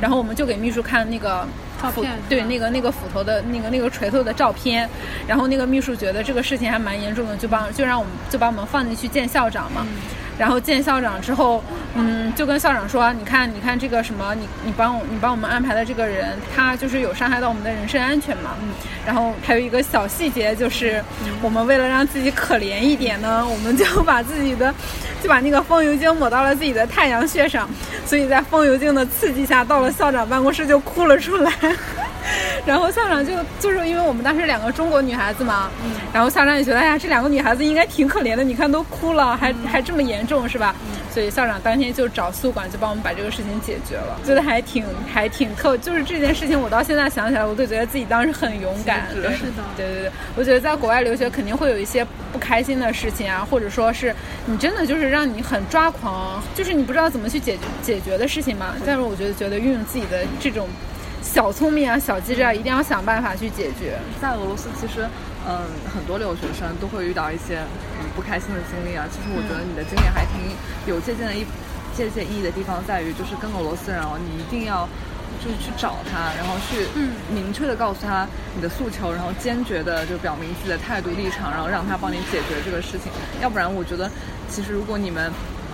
[0.00, 1.46] 然后我们就给秘书看那个。
[2.28, 4.88] 对那个那个斧头的那个那个锤头的照片，
[5.26, 9.86] 然后那个秘书觉得这个事情还蛮严重的，就帮就让我们就把我们放进去见校长嘛。
[10.40, 11.62] 然后见校长之后，
[11.94, 18.52] 嗯，就跟校长说，你看你看这个什么，你你帮我你帮我们安排的这个人，他就是有伤害到我们的人身安全嘛。
[18.62, 18.70] 嗯
[19.06, 21.02] 然后还有一个小细节就是，
[21.42, 24.72] 我们为了让自己可怜一点呢，我们就把自己的
[25.22, 27.68] 就把那个风油精抹到了自己的太阳穴上，
[28.06, 31.52] 所以在风油精的刺激下，到了校长办公室就哭了出来。
[32.66, 35.70] 然后校长就就是因为我们当时两个中国女孩子嘛，
[36.12, 40.74] 然后校长也觉得哎呀，这两个女孩子应该挺可怜的，你看都哭了，还还这么严重是吧？
[41.12, 49.08] 所以校长当天就找宿管就帮我们把这个事情解决了，觉得还挺还挺特，就是这件事情我到现在想起来，我都觉得自己当时很勇敢。
[49.10, 49.30] 是的，
[49.76, 54.14] 对对对，我觉得在国外留学肯定会有一些不开心的事情啊，或者说是
[54.46, 58.74] 你真的就是让你很抓狂，就是你不知道怎么去解决解决的事情嘛。
[58.86, 60.68] 但是我觉得觉得运用自己的这种。
[61.22, 63.98] 小聪明啊，小机智啊，一定要想办法去解决。
[64.20, 65.06] 在俄罗斯，其实，
[65.46, 65.60] 嗯，
[65.94, 67.60] 很多留学生都会遇到一些
[68.00, 69.06] 嗯不开心的经历啊。
[69.10, 70.56] 其实我觉得你的经历还挺
[70.86, 71.44] 有借鉴的一
[71.94, 74.88] 借鉴意义的地方，在于就是跟俄罗斯人哦，你一定要
[75.44, 76.88] 就是去找他，然后去
[77.32, 83.12] 明确的告诉他你的诉求，然后坚决的就表明自己的态度立场，然后让他帮你解决这个事情。
[83.40, 84.10] 要不然，我觉得
[84.48, 85.30] 其实如果你们。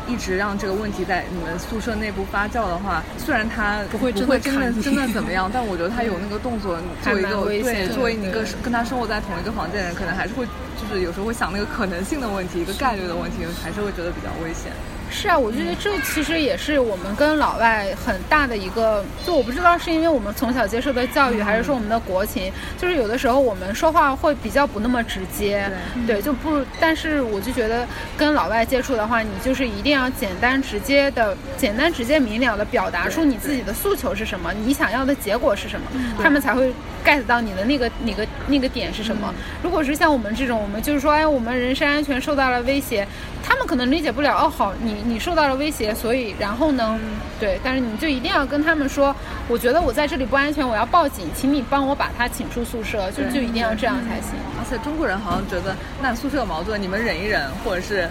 [0.06, 10.46] 一直让这个问题在你们宿舍内部发酵的话，虽然他不会真的真的怎么样，但我觉得他有那个 动作，作为一个对作为你跟跟他生活在同一个房间的人，可能还是会
[10.80, 14.72] 就是有时候会想那个可能性的问题，一个概率的问题，还是会觉得比较危险。
[15.10, 25.70] 是啊，我觉得这其实也是我们跟老外很大的一个，就我不知道是因为我们从小接受的教育，还是说我们的国情，就是有的时候我们说话会比较不那么直接，
[26.06, 35.86] 对，就不，但是我就觉得跟老外接触的话，你就是一定要简单直接的、简单直接明了的表达出你自己的诉求是什么，你想要的结果是什么，
[36.22, 36.72] 他们才会
[37.06, 39.32] get 到你的那个、那个、那个点是什么。
[39.62, 43.06] 如果是像我们这种，我们就是说，哎，我们人身安全受到了威胁。
[43.48, 46.98] 他们可能理解不了哦，好，你你受到了威胁，所以然后呢，
[47.38, 49.14] 对，但是你就一定要跟他们说，
[49.46, 54.32] 我觉得我在这里不安全，我要报警，请你帮我把他请出宿舍，就就一定要这样才行。
[54.58, 58.08] 而且中国人好像觉得，那宿舍有矛盾，你们忍一忍，或者是。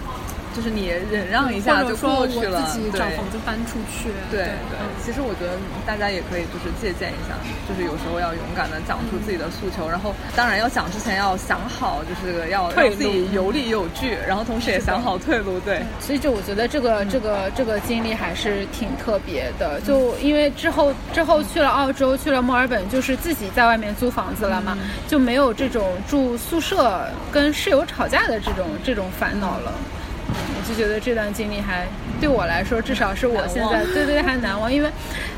[0.56, 4.08] 就是你忍让一下就过去了，自己找房子搬出去。
[4.30, 5.52] 对对，其实我觉得
[5.84, 7.36] 大家也可以就是借鉴一下，
[7.68, 15.60] 就是有时候要勇敢的讲出自己的诉求，然后当然要讲之前要想好，就是要让自己有理有据，然后同时也想好退路。
[15.60, 29.72] 对，所以就我觉得这个这个这个经历还是挺特别的，就因为之后之后去了澳洲，去了墨尔本，就是自己在外面租房子了嘛，就没有这种住宿舍跟室友吵架的这种这种烦恼了。
[30.56, 31.86] 我就觉得这段经历还
[32.20, 34.90] 对我来说，至少是我现在对对还难忘，因为，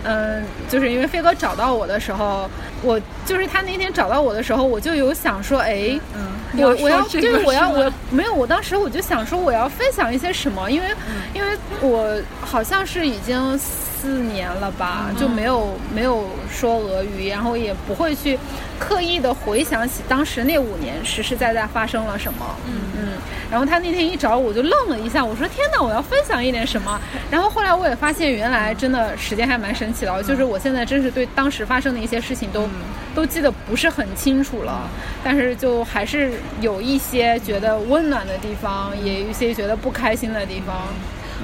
[0.04, 2.48] 嗯，就是因为飞哥找到我的时候，
[2.82, 10.86] 我就是他那天找到我的时候，我就有想说，哎，嗯，我我要对我要我没有，我当时我就想说我要分享一些什么，因为
[11.34, 13.58] 因为我好像是已经。
[14.00, 18.38] 四年了吧，就没有没有说俄语，然后也不会去
[18.78, 22.56] 刻意的回想起当时那五年实实在在发生了什么。
[22.66, 23.08] 嗯嗯。
[23.50, 25.24] 然后他那天一找我，就愣了一下。
[25.24, 30.22] 我说：“天哪，我要分享一点什么？”然后后来我也发现，原来真的时间还蛮神奇的。
[30.22, 32.68] 就是我现在真是对当时发生的一些事情都
[33.14, 34.86] 都记得不是很清楚了，
[35.24, 40.88] 但是就还是有一些觉得温暖的地方，也有一些觉得不开心的地方。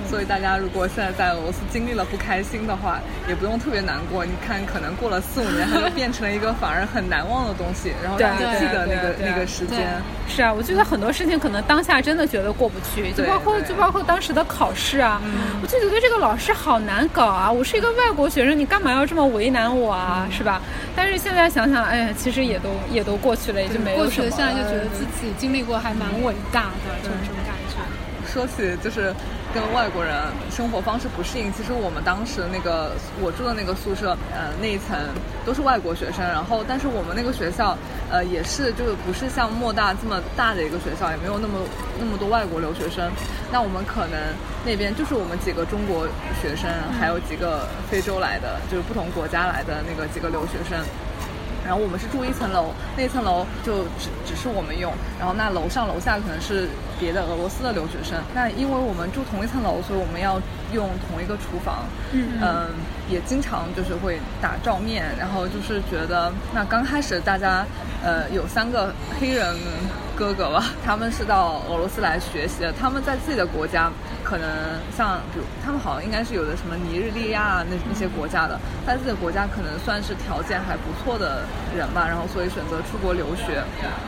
[0.08, 4.24] 所以大家如果现在在俄罗斯经历了不开心的话，也不用特别难过。
[4.24, 9.86] 你看，可能过了四五年，它就变成了一个反而很难忘的东西，然后让你记得那个那个时间。
[10.26, 15.20] 是啊，我觉得很多事情可能当下真的觉得过不去，就包括就包括当时的考试啊，
[15.62, 17.50] 我就觉得这个老师好难搞啊！
[17.50, 20.26] 我是一个外国学生，你干嘛要这么为难我啊？
[20.30, 20.60] 是吧？
[20.96, 24.28] 但是现在想想，哎呀，其实也都也都过去了，也就没有什么。
[24.28, 27.76] 过去了，现在就觉得自己经历过还蛮伟大的，就是这种感觉。
[28.32, 29.14] 说起就是。
[29.54, 30.12] 跟外国人
[30.50, 32.90] 生活方式不适应，其实我们当时那个
[33.22, 34.98] 我住的那个宿舍，呃，那一层
[35.46, 37.78] 都是外国学生，然后但是我们那个学校，
[38.10, 41.60] 呃，也是就是不是像莫大这么大的一个学校，也没有那么
[42.00, 43.08] 那么多外国留学生，
[43.52, 44.18] 那我们可能
[44.66, 46.04] 那边就是我们几个中国
[46.42, 50.82] 学生，还有几个非洲来的，就是不同国家来的那个几个留学生。
[51.64, 56.68] 然后我们是住一层楼，那层楼就只只是我们用，然后那楼上楼下可能是
[57.00, 58.20] 别的俄罗斯的留学生。
[58.34, 60.40] 那因为我们住同一层楼，所以我们要
[60.74, 62.68] 用同一个厨房，嗯，
[63.08, 67.64] 也经常就是会打照面，然后就是觉得那刚开始大家，
[68.02, 69.56] 呃，有三个黑人。
[70.16, 72.72] 哥哥吧，他们是到俄罗斯来学习的。
[72.72, 73.90] 他们在自己的国家，
[74.22, 74.48] 可能
[74.96, 78.56] 像比如他们好像应该是有的什么尼日利亚那那些国家的，
[78.86, 81.42] 在自己的国家可能算是条件还不错的
[81.76, 82.06] 人吧。
[82.06, 83.60] 然后所以选择出国留学。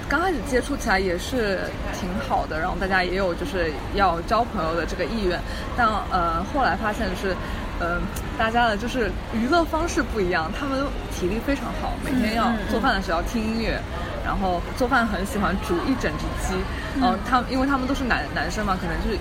[0.09, 1.59] 刚开始接触起来也是
[1.99, 5.41] 挺好的，然后大家也有就是要交朋友的这个意愿。
[5.77, 7.37] 但呃后来发现就是，
[7.81, 8.01] 嗯，
[8.39, 10.51] 大家的就是娱乐方式不一样。
[10.59, 10.85] 他们
[11.15, 13.79] 体力非常好，每天要做饭的时候要听音乐。
[14.25, 16.55] 然后做饭很喜欢煮一整只鸡，
[17.01, 19.17] 嗯，他因为他们都是男男生嘛，可能就是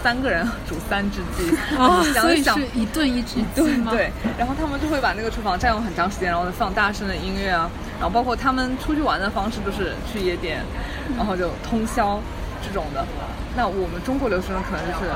[0.00, 3.90] 三个人煮三只鸡，哦所以是一顿一只鸡吗？
[3.90, 7.68] 对，然后他们就会把那个厨房占用很长时间，然后放大声的音乐啊，
[7.98, 10.62] 然后包括他们出去玩的方式都是去夜店，
[11.16, 12.20] 然后就通宵
[12.62, 13.04] 这种的。
[13.56, 15.10] 那我们中国留学生可能就是。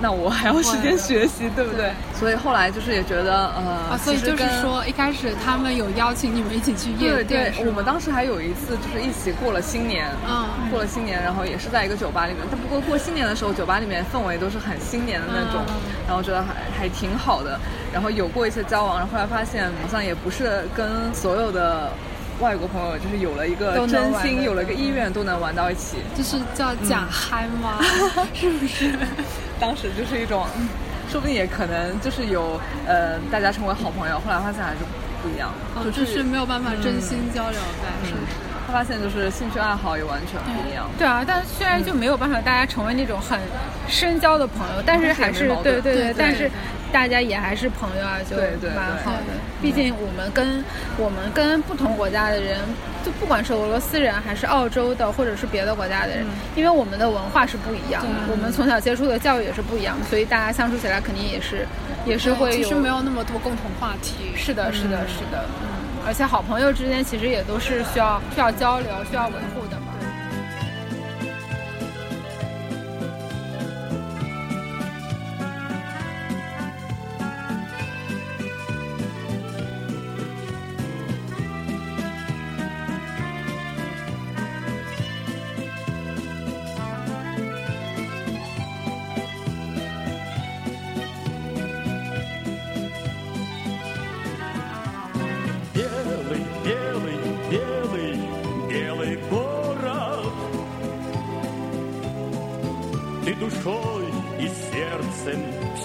[0.00, 1.92] 那我还要时间学习，对不对？
[2.18, 3.52] 所以后来就是也觉得，
[3.90, 12.42] 呃，所以就是说，一开始他们有邀请你们一起去夜店，对我们当时还有一次就是一起过了新年，嗯，过了新年，然后也是在一个酒吧里面。
[12.50, 15.62] 但不过过新年的时候，酒吧里面氛围都是很新年的那种，
[16.08, 17.58] 然后觉得还还挺好的。
[17.92, 21.92] 然后有过一些交往，然后后来发现好像也不是跟所有的
[22.40, 27.78] 外国朋友就是有了一个真心，有了一个意愿都能玩到一起，就是叫假嗨吗？
[28.32, 28.92] 是不是？
[29.60, 30.46] 当时就是一种，
[31.10, 34.16] 说不定也可能就是有呃，大家成为好朋友。
[34.20, 34.78] 后来发现还是
[35.22, 35.52] 不一样，
[35.94, 37.60] 就是没有办法真心交流，
[38.04, 38.22] 是不是？
[38.66, 40.88] 他发现就是兴趣爱好也完全不一样。
[40.98, 43.38] 对啊，但虽然就没有办法大家成为那种很
[43.88, 46.50] 深交的朋友，但是还是对对对，但是。
[46.92, 48.36] 大家也还是朋友啊，就
[48.74, 49.32] 蛮好的。
[49.62, 50.64] 毕竟我们跟
[50.98, 52.58] 我们跟不同国家的人，
[53.04, 56.26] 就不管是俄罗斯人还是澳洲的，或者是别的国家的人，
[56.56, 61.66] 因为我们的文化是不一样，我们从小接触的教育也是不一样，所以大家相处起来肯定也是
[62.04, 64.32] 也是会其实没有那么多共同话题。
[64.36, 65.44] 是的，是的，是的。
[65.62, 69.79] 嗯，而且好朋友之间其实也都是需要需要交流、需要维护的。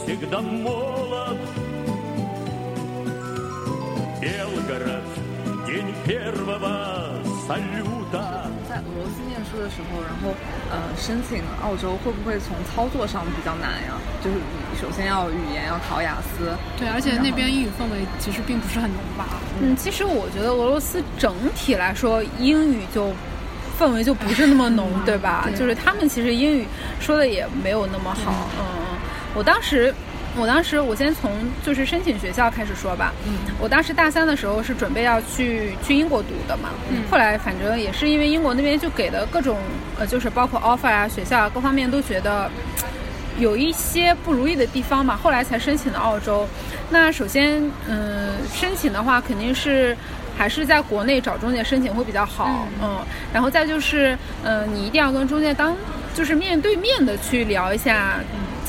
[0.04, 1.36] всегда молод.
[4.20, 5.02] Белгород,
[5.66, 8.50] день первого салюта.
[8.68, 10.34] 在俄罗斯念书的时候，然后
[10.70, 13.98] 呃申请澳洲会不会从操作上比较难呀？
[14.22, 19.26] 就是你首先要语言要考雅思，对，而且那边英语氛围其实并不是很浓吧。
[19.60, 23.10] 嗯，其实我觉得俄罗斯整体来说英语就
[23.78, 25.48] 氛围就不是那么浓，对吧？
[25.58, 26.66] 就是他们其实英语
[27.00, 28.48] 说的也没有那么好。
[28.58, 28.64] 嗯，
[29.35, 29.93] 我当时。
[30.37, 31.31] 我当时，我先从
[31.65, 33.13] 就是申请学校开始说吧。
[33.25, 36.71] 嗯，我当时大三的时候是准备要去去英国读的嘛。
[36.89, 39.57] 嗯，后来反正也是因为英国那边就给的各种
[39.97, 42.51] 呃，就是包括 offer 啊、学校啊各方面都觉得
[43.39, 46.45] 有一些不如意的地方嘛，后来才申请的澳洲。
[46.89, 49.95] 那首先，嗯，申请的话肯定是
[50.37, 52.67] 还是在国内找中介申请会比较好。
[52.83, 52.99] 嗯，
[53.31, 55.73] 然后再就是，嗯，你一定要跟中介当
[56.13, 58.15] 就是面对面的去聊一下。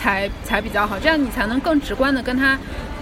[0.07, 2.57] 才才比较好，这样你才能更直观的跟他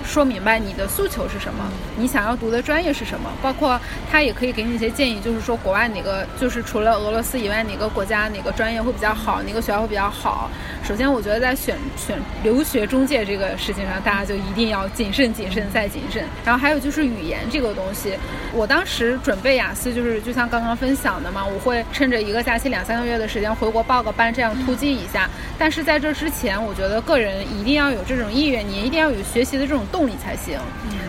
[0.04, 1.64] 说明白你的诉求是什么，
[1.96, 3.80] 你想要读的专业是什么，包括
[4.10, 10.50] 他也可以给你一些建议，就是说国外哪个就是除了俄罗斯以外哪个国家哪个专业会比较好，哪个学校会比较好。
[10.86, 16.22] 首先，我觉得在选选留学中介这个事情上，大家就一定要谨慎、谨慎再谨慎。
[16.44, 18.14] 然后还有就是语言这个东西，
[18.52, 25.28] 我当时准备雅思，就是就像刚刚分享的嘛，我会趁着一个假期两三个月的时间回国报个班，这样突击一下。
[25.58, 30.58] 但是在这之前，我觉得个人一定要有这种意愿，你一定要有学习的这种动力才行。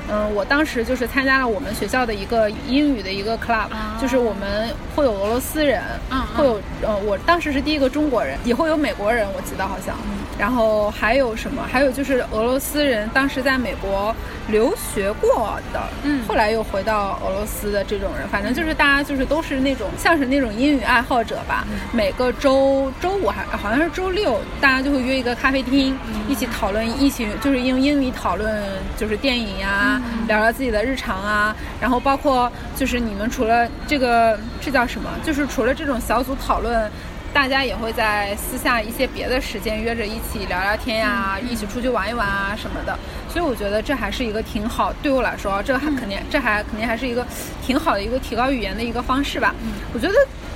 [0.07, 3.65] 嗯，我当时就是参加了我们学校的一个英语的一个 club，
[3.99, 5.81] 就是我们会有俄罗斯人，
[6.37, 9.97] 会有呃，我当时是第一个中国人，也会有美国人，我记得好像。
[10.37, 11.63] 然后还有什么？
[11.71, 14.13] 还有就是俄罗斯人当时在美国
[14.47, 21.65] 留学过的，嗯，后来又回到俄罗斯的这种人，反正就是大家就是都是那种像是那种英语爱好者吧。
[21.93, 28.61] 每个周周五还好像是周六，大家就会约一个咖啡厅，一起讨论，一起就是用英语讨论，
[28.97, 31.55] 就是电影呀，聊聊自己的日常啊。
[31.79, 35.09] 然后包括就是你们除了这个，这叫什么？
[35.23, 36.91] 就是除了这种小组讨论。
[37.35, 42.97] 大家也会在私下一些别的时间约着一起聊聊天呀，一起出去玩一玩啊什么的。
[43.27, 47.27] 所以我觉得这还是一个挺好，对我来说，这还肯定，这还肯定还是一个
[47.61, 49.53] 挺好的一个提高语言的一个方式吧。
[49.93, 50.13] 我觉得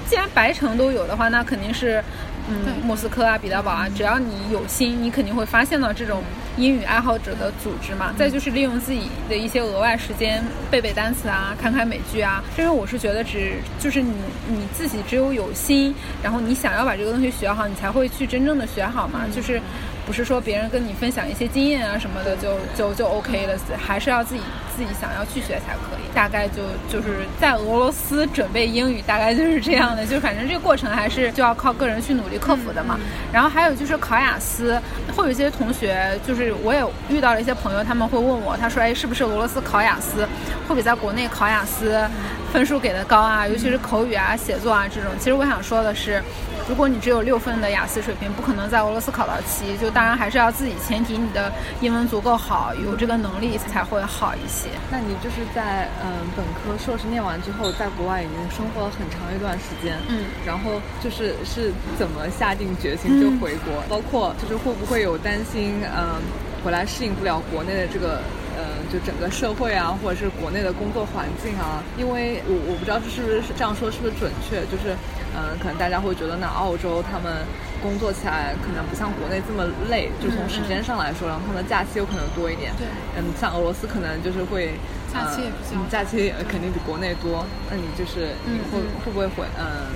[0.07, 2.01] 既然白城都有的话，那肯定是。
[2.49, 6.23] 嗯，莫斯科啊，彼得堡啊，只要你有心，你肯定会发现到这种
[6.57, 8.13] 英语爱好者的组织嘛。
[8.17, 12.43] 再就是利用自己的一些额外时间背背单词啊，看看美剧啊。
[12.57, 14.13] 因为我是觉得，只就是你
[14.47, 15.93] 你自己只有有心，
[16.23, 19.21] 然后你想要把这个东西学好，你才会去真正的学好嘛。
[19.33, 19.61] 就是。
[20.09, 24.41] 不是说别人跟你分享一些经验啊什么的就就就 OK 了，还是要自己
[24.75, 26.15] 自己想要去学才可以。
[26.15, 30.03] 大概就就是在俄罗斯准备英语，大概就是这样的。
[30.03, 32.99] 就反正这个过程还是就要靠个人去努力克服的嘛。
[33.31, 34.81] 然后还有就是考雅思，
[35.15, 40.27] 会有一些同学，就是我也遇到了一些朋友，他们会问我，他说，哎，是不是俄罗斯考雅思
[40.67, 42.01] 会比在国内考雅思
[42.49, 43.47] 分数给的高啊？
[43.47, 45.11] 尤其是口语啊、写作啊这种。
[45.19, 46.21] 其实我想说的是。
[46.67, 49.75] 如果你只有六分的雅思水平，不可能在俄罗斯考到七。
[49.77, 54.69] 就当然还是要自己前提，你的英文足够好，有这个能力才会好一些。
[54.91, 63.81] 那你就是在嗯本科、硕士念完之后，在国外已经生活了很长一段时间，嗯，然后就是是怎么下定决心就回国？
[63.89, 66.21] 包括就是会不会有担心，嗯，
[66.63, 68.21] 回来适应不了国内的这个。
[68.59, 74.91] 嗯，就整个社会啊，或者是国内的工作环境啊，因为我我不知道这是不是这样说是不是准确，就是
[75.31, 77.47] 嗯，可能大家会觉得那澳洲他们
[77.81, 82.75] 工作起来可能不像国内这么累，就从时间上来说，然后他们假期有可能多一点。
[82.75, 82.83] 对，
[83.15, 84.75] 嗯，像俄罗斯可能就是会
[85.07, 87.47] 假期也比较，假期肯定比国内多。
[87.71, 89.95] 那你就是你会会不会回嗯？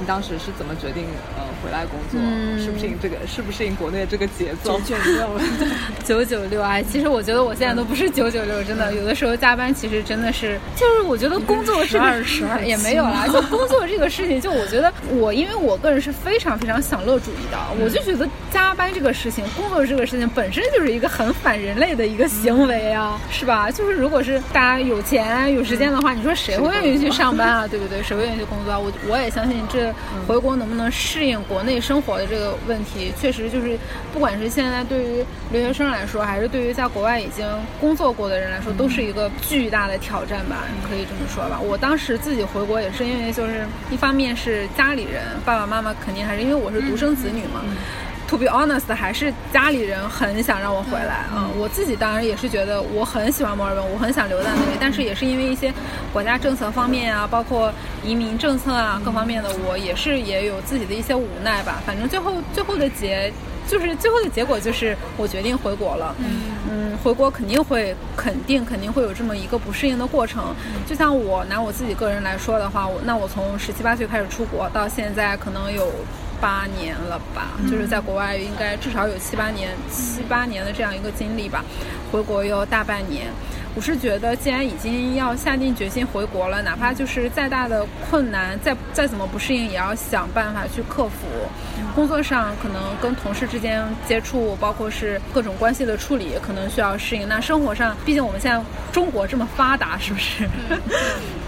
[0.00, 1.04] 你当时是怎么决定
[1.36, 2.20] 呃回来工作？
[2.62, 3.16] 适不适应这个？
[3.26, 4.78] 适不适应国内这个节奏？
[4.80, 5.40] 九九六，
[6.04, 6.80] 九九六啊！
[6.82, 13.26] 其实我觉得我现在都不是九九六，真的有的时候加班其实真的是，就是我觉得工作是二十二 也没有啦。
[13.26, 23.70] 就工作这个事情，就我觉得我因为我个人是非常非常享乐主义的，我就觉得加班这个事情，工作这个事情本身就是一个很反人类的一个行为啊，是吧？
[23.70, 27.66] 就是如果是大家有钱有时间的话，你说谁会愿意去上班啊？
[27.66, 28.00] 对不对？
[28.02, 28.78] 谁会愿意去工作啊？
[28.78, 29.87] 我我也相信这。
[30.26, 33.78] 回国能不能适应国内生活的这个问题，确实就是，
[34.12, 37.46] 不管是现在对于留学生来说，还是对于在国外已经
[37.80, 41.60] 工作过的人来说，都是一个巨大的挑战吧，可以这么说吧。
[41.60, 47.62] 我当时自己回国也是因为，就是一方面是家里人，爸爸妈妈肯定还是因为我是独生子女嘛。
[48.28, 51.48] To be honest，还是家里人很想让我回来啊。
[51.56, 54.76] 我自己当然也是觉得我很喜欢墨尔本，我很想留在那里。
[54.78, 55.72] 但是也是因为一些
[56.12, 57.72] 国家政策方面啊，包括
[58.04, 61.82] 移民政策啊各方面的，我也是也有自己的一些无奈吧。
[61.86, 63.32] 反正最后最后的结
[63.66, 66.14] 就是最后的结果就是我决定回国了。
[66.70, 70.54] 嗯，回国肯定会肯定肯定会有这么一个不适应的过程。
[70.86, 75.90] 就像我拿我自己个人来说的话，我那我从十七八岁开始出国到现在可能有。
[76.40, 81.64] 八年了吧，就是在国外应该至少有七八年、七八年的这样一个经历吧，
[82.10, 83.26] 回国又大半年。
[83.74, 91.26] 我是觉得，既然已经要下定决心回国了，哪怕就是再大的困难，再再怎么不适应，也要想办法去克服。
[91.94, 97.28] 工作上可能跟同事之间接触，包括是各种关系的处理，可能需要适应。
[97.28, 98.60] 那生活上，毕竟我们现在
[98.90, 100.48] 中国这么发达，是不是？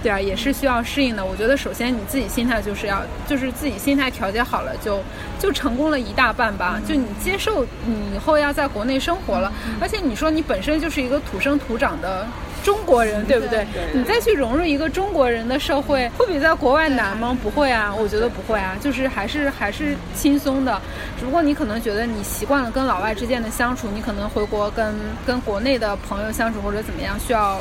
[0.02, 1.24] 对啊，也是需要适应的。
[1.24, 5.00] 我觉得，首先你自己心态就是要，就是自己心态调节好了，就
[5.38, 6.80] 就成功了一大半吧。
[6.86, 12.26] 就你接受你以后要在国内生活了，而且你说你本身就是一个土生土长的。
[12.62, 13.66] 中国人对不对？
[13.94, 17.34] 你再去融入一个中国人的社会，会比在国外难吗？
[17.42, 20.78] 不会啊，我觉得不会啊，就是还是还是轻松的。
[21.18, 24.94] 只不过你可能觉得你习惯了跟老外之间的相处，你可能回国跟
[25.26, 27.58] 跟国内的朋友相处或者怎么样，需要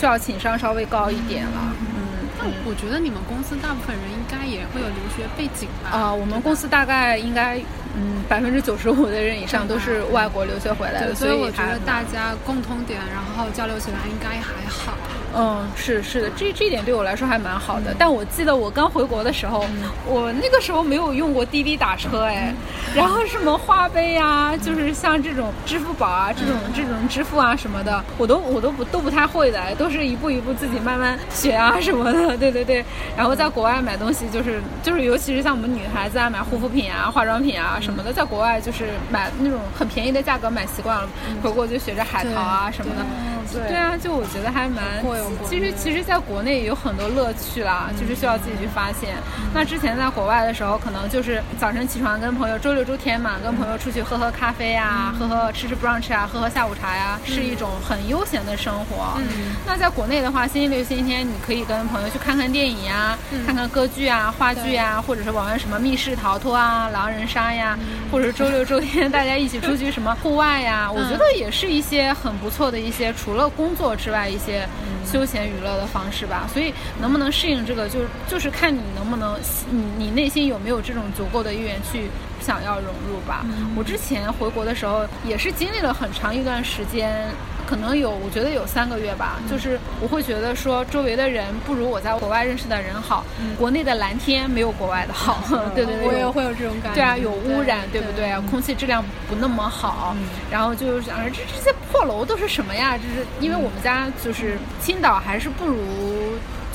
[0.00, 1.74] 需要情商稍微高一点了。
[1.78, 5.90] 嗯，那我觉得你们公司大部分人应该也会有留学背景吧？
[5.90, 7.60] 啊，我们公司大概应该。
[7.96, 14.92] 嗯，百分之九十五的人以上都是外国留学回来的，所以我觉得大家共通点，然后交流起来应该还好。
[15.32, 17.94] 嗯，是是的，这这一点对我来说还蛮好的。
[17.96, 19.64] 但我记得我刚回国的时候，
[20.04, 22.52] 我那个时候没有用过滴滴打车哎，
[22.94, 32.36] 然后什么花呗呀，就是像这种支付宝啊这种这种支付啊什么的，我都我都不都不太会的，都是一步一步自己慢慢学啊什么的。
[32.36, 32.84] 对对对，
[33.16, 37.78] 然后在国外买东西就是就是，尤其是像我们女孩子啊买护肤品啊化妆品啊。
[37.80, 41.08] 什么的，在国外就是买那种很便宜的价格买习惯了，
[41.42, 43.04] 回国就学着海淘啊什么的。
[43.52, 45.02] 对啊，就我觉得还蛮。
[45.48, 49.16] 其实其实，在国内有很多乐趣啦，就是需要自己去发现。
[49.52, 59.18] 那之前在国外的时候，可能就是早晨起床跟朋友，周六周天嘛，跟朋友出去喝喝咖啡呀，喝喝吃吃 brunch 啊，喝喝下午茶呀，是一种很悠闲的生活。
[59.66, 67.78] 那在国内的话，星期六、星期天，你可以跟朋友去看看电影呀，看看歌剧啊、话剧啊，或者是玩玩什么密室逃脱啊、狼人杀呀。
[68.12, 70.90] 或者周六周天大家一起出去什么户外呀？
[70.90, 74.68] 我觉得也是一些很不错的一些除了工作之外一些
[75.06, 76.48] 休闲娱乐的方式吧。
[76.52, 79.38] 所以能不能适应这个，就就是看你能不能
[79.70, 82.10] 你你内心有没有这种足够的意愿去
[82.40, 83.44] 想要融入吧。
[83.76, 87.28] 我之前回国的时候也是经历了很长一段时间。
[87.70, 89.38] 可能有，我觉得有三个月吧。
[89.48, 93.24] 就是我会觉得说，周围的人不如我在国外认识的人好。
[93.56, 95.38] 国内的蓝天没有国外的好，
[95.72, 96.96] 对对对，我也会有这种感觉。
[96.96, 98.34] 对啊，有污染，对不对？
[98.50, 100.16] 空气质量不那么好。
[100.50, 102.98] 然后就想着这这些破楼都是什么呀？
[102.98, 105.76] 就是因为我们家就是青岛还是不如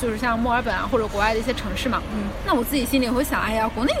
[0.00, 2.02] 就是像墨尔本啊或者国外的一些城市嘛。
[2.14, 2.24] 嗯。
[2.46, 3.92] 那我自己心里会想，哎呀，国内。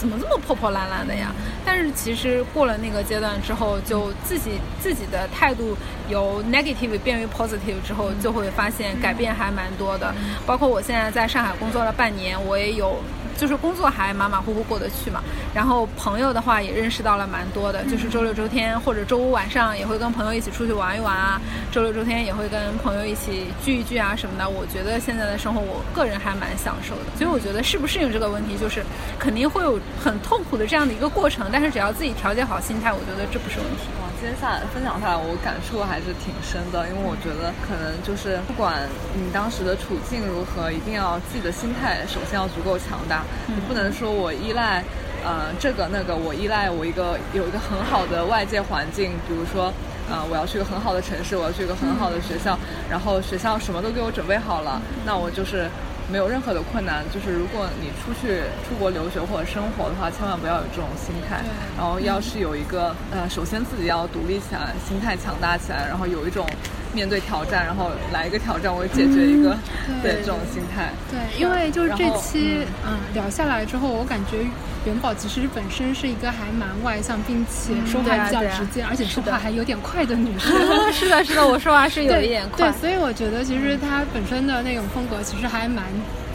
[0.00, 1.30] 怎么这么破破烂烂的呀？
[1.62, 5.76] 但是其实过了那个阶段之后，就自己自己的态度
[6.08, 10.14] 由 negative 变为 positive 之后，就会发现改变还蛮多的。
[10.46, 12.96] 包括我现在在上海工作了半年，我也有。
[13.38, 15.22] 就是工作还马马虎虎过得去嘛，
[15.54, 21.40] 然后朋友的话也认识到了蛮多的，就是周六周天或者周五晚上也会跟朋友一起出去玩一玩啊，
[21.72, 24.48] 周六周天也会跟朋友一起聚一聚啊什么的。
[24.48, 27.02] 我觉得现在的生活，我个人还蛮享受的。
[27.16, 28.84] 所以我觉得适不适应这个问题，就是
[29.18, 33.88] 肯定会有很痛苦的这样的一个过程，但是只要自己调节好心态，我觉得这不是问题。
[34.20, 44.84] 今天下来分享下来，我感触还是挺深的，因为我觉得可能就是不管你当时的处境如何，一定要自己的心态首先要足够强大，你不能说我依赖，
[45.24, 49.72] 呃，这个那个，我依赖我一个有一个很好的外界环境，比如说，
[50.10, 52.58] 呃，我要去一个很好的城市，我要去一个很好的学校，
[52.90, 55.66] 然后学校什么都给我准备好了，那我就是。
[56.10, 61.40] 没有任何的困难，就是如果你出去出国留学或者生活的话，千万不要有这种心态。
[61.76, 66.44] 然后要是有一个呃，首先自己要独立起来，心态强大起来，然后有一种。
[66.92, 69.56] 面对挑战，然后来一个挑战，我解决一个，
[70.02, 70.92] 对这种心态。
[71.10, 74.38] 对，因为就是这期嗯聊下来之后，我感觉
[74.84, 80.50] 元宝其实本身是一个还蛮外向，并且说话比较直接，而且说话还有点快的女生。
[80.92, 82.70] 是的，是的，我说话是有一点快。
[82.70, 85.84] 对，所以我觉得其实她本身的那种风格其实还蛮，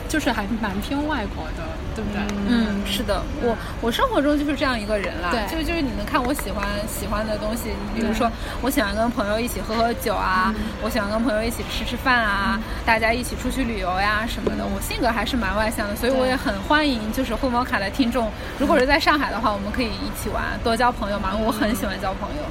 [0.08, 1.64] 就是还蛮偏外国的。
[1.96, 2.20] 对不对？
[2.46, 5.30] 嗯，是的，我我生活中就是这样一个人啦。
[5.30, 8.30] 对，就就是你能看我喜欢喜欢的东西，比如说
[8.60, 14.66] 我喜欢跟朋友一起喝喝酒啊，我喜欢跟朋友一起吃吃饭啊，大家一起出去旅游呀什么的。
[14.66, 21.34] 我性格还是蛮外向的，所以我也很欢迎就是惠摩卡的听众，如果是在上海的话，我们可以一起玩，多交朋友嘛。
[21.34, 22.42] 我很喜欢交朋友。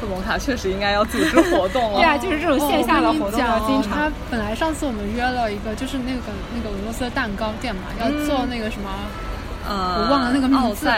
[0.00, 1.98] 惠摩卡确实应该要组织活动了。
[2.00, 3.92] 对啊，就是这种线下的活动要经常。
[3.92, 6.20] 他本来上次我们约了一个，就是那个
[6.54, 8.90] 那个俄罗斯的蛋糕店嘛，要做那个什么，
[9.68, 10.88] 呃，我忘了那个名字。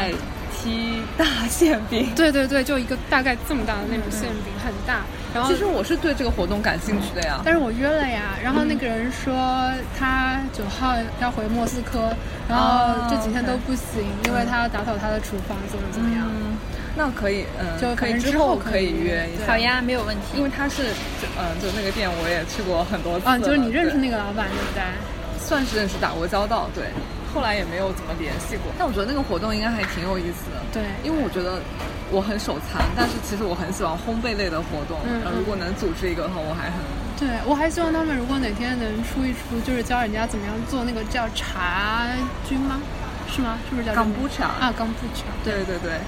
[0.59, 2.11] 屉大馅饼。
[2.17, 5.03] 对对对，就一个大概这么大的那种馅饼，很大。
[5.33, 7.39] 然后其实我是对这个活动感兴趣的呀。
[7.45, 12.13] 但是我约了呀，然后那个人说他九号要回莫斯科，
[12.49, 16.27] 然后这几天都不行，因为他要打扫他的厨房，怎么怎么样。
[16.27, 16.59] 嗯，
[16.99, 19.47] 那可以，嗯，就可以之后后可以以约一下。
[19.53, 20.37] 好呀，没有问题。
[20.37, 20.83] 因为他是，
[21.23, 23.31] 就嗯，就那个店我也去过很多次了。
[23.31, 24.83] 啊，就是你认识那个老板对不对？
[25.39, 26.91] 算是认识打过交道，对。
[27.33, 30.59] 后来也没有怎么联系过，但我觉得那个活动应该还挺有意思的。
[30.73, 31.61] 对因为我觉得
[32.11, 34.99] 我很手残，但是其实我很喜欢烘焙类的活动。
[35.05, 36.81] 嗯如果能组织一个的话，我还很
[37.21, 42.09] 对，我还希望他们如果哪天能出一出，就是教人家怎么样做那个叫茶
[42.49, 42.81] 菌吗？
[43.31, 43.59] 是吗？
[43.69, 45.29] 是不是叫这个名 Kombucha 啊？kombucha。
[45.45, 46.01] 对对对，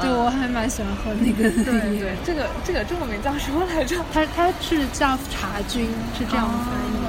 [0.00, 1.64] 对，嗯我还蛮喜欢喝那个的。
[1.64, 3.96] 对对，这个这个中文名叫什么来着？
[4.12, 5.88] 它它是叫茶菌，
[6.18, 7.06] 是这样翻译的。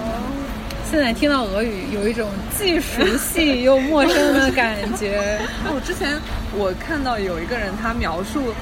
[0.90, 5.38] 现在听到俄语，有一种既熟悉又陌生的感觉。
[5.68, 6.18] 我之前
[6.56, 8.54] 我看到有一个人，他描述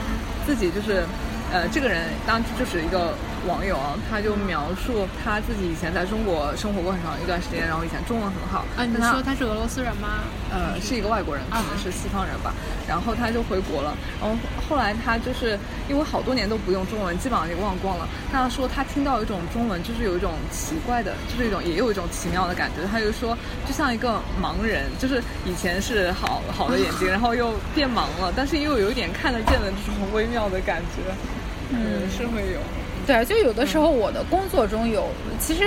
[0.47, 1.05] 自己就是，
[1.53, 3.13] 呃，这个人当时就是一个
[3.45, 10.23] 网友啊，他就描述他自己以前在中国生活过很长一段时间，然后以前中文很好啊，你说他是俄罗斯人吗？
[10.51, 12.53] 呃，是一个外国人，可能是西方人吧。
[12.87, 14.35] 然后他就回国了，然后
[14.69, 15.57] 后来他就是
[15.89, 18.07] 因为好多年都不用中文，基本上也忘光了。
[18.31, 22.87] 他说他听到一种中文，就是有一种奇怪的，就是一种也有一种奇妙的感觉。
[22.91, 31.13] 他就说，就像一个盲人，就是以前是好好的眼睛，然后又变盲了，但是又有一点看得见的这种微妙的感觉。
[31.71, 32.59] 嗯，是会有。
[33.05, 35.07] 对，就有的时候我的工作中有，
[35.39, 35.63] 其实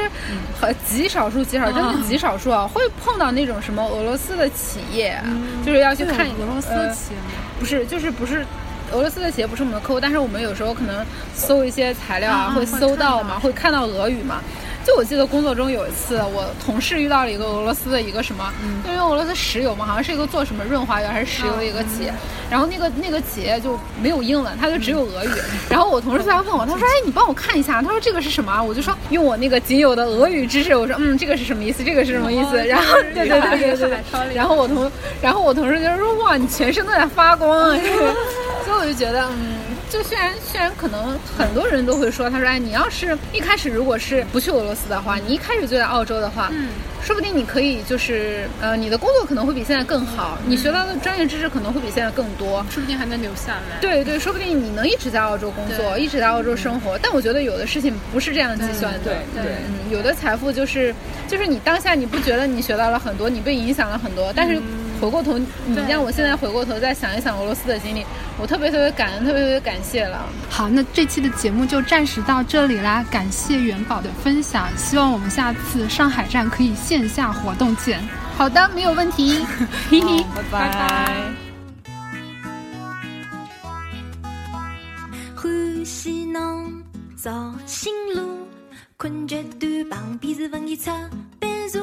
[0.60, 5.16] 很极少数极少，真的极少数啊，会碰到那种什么俄罗斯的企业，
[5.64, 7.18] 就是要去看俄罗斯呃企业？
[7.58, 8.44] 不是，就是不是。
[8.90, 14.40] 俄罗斯的企业不是我们的客户，但是我们有时候可能搜一些材料啊会搜到嘛，会看到俄语嘛。
[14.84, 18.50] 就我记得工作中有一次，我同事遇到了一个俄罗斯的一个什么，
[18.86, 22.12] 因为俄罗斯石油嘛，好像是一个做什么润滑油还是石油的一个企业，
[22.50, 25.28] 然后那个那个企业就没有英文，他就只有俄语。
[25.68, 31.84] 然后我同事突然问我，他说：“哎，你帮我看一下。”他说：“这个是什么啊？”我就说用我那个仅有的俄语知识，我说：“嗯，这个是什么意思？
[31.84, 37.76] 这个是什么意思？”然后对对对对对对，然后我同然后我同事就说：“哇，你全身都在发光啊！”
[38.64, 39.57] 所以我就觉得，嗯，
[39.88, 46.68] 就虽然虽然可能很多人都会说，他说，哎，你要是一开始如果是不去俄罗斯的话，你一开始就在澳洲的话，嗯，
[47.02, 52.64] 说不定你可以就是呃，你的工作可能会比现在更好，你学到的专业知识可能会比现在更多。
[52.70, 53.80] 说不定还能留下来。
[53.80, 56.98] 对对，说不定你能一直在澳洲工作，一直在澳洲生活。
[57.02, 58.98] 但我觉得有的事情不是这样计算的。
[59.00, 60.94] 对对嗯，有的财富就是
[61.26, 64.60] 就是你当下你不觉得你学到了很多，你被影响了很多，但是
[65.00, 65.46] 回过头，你
[65.88, 68.04] 让我现在回过头再想一想俄罗斯的经历，
[68.38, 70.26] 我特别特别感恩，特别特别感谢了。
[70.50, 78.00] 好，那这期的节目就暂时到这里啦，感谢元宝的分享，希望我们下次上海站可以线下活动见。
[78.36, 79.44] 好的，没有问题。
[79.90, 80.24] 嘿嘿。
[80.50, 81.12] 拜拜。
[85.34, 86.82] 欢喜侬
[87.22, 88.46] 绕新路，
[88.96, 90.90] 困觉端旁边是文艺出
[91.38, 91.80] 版社。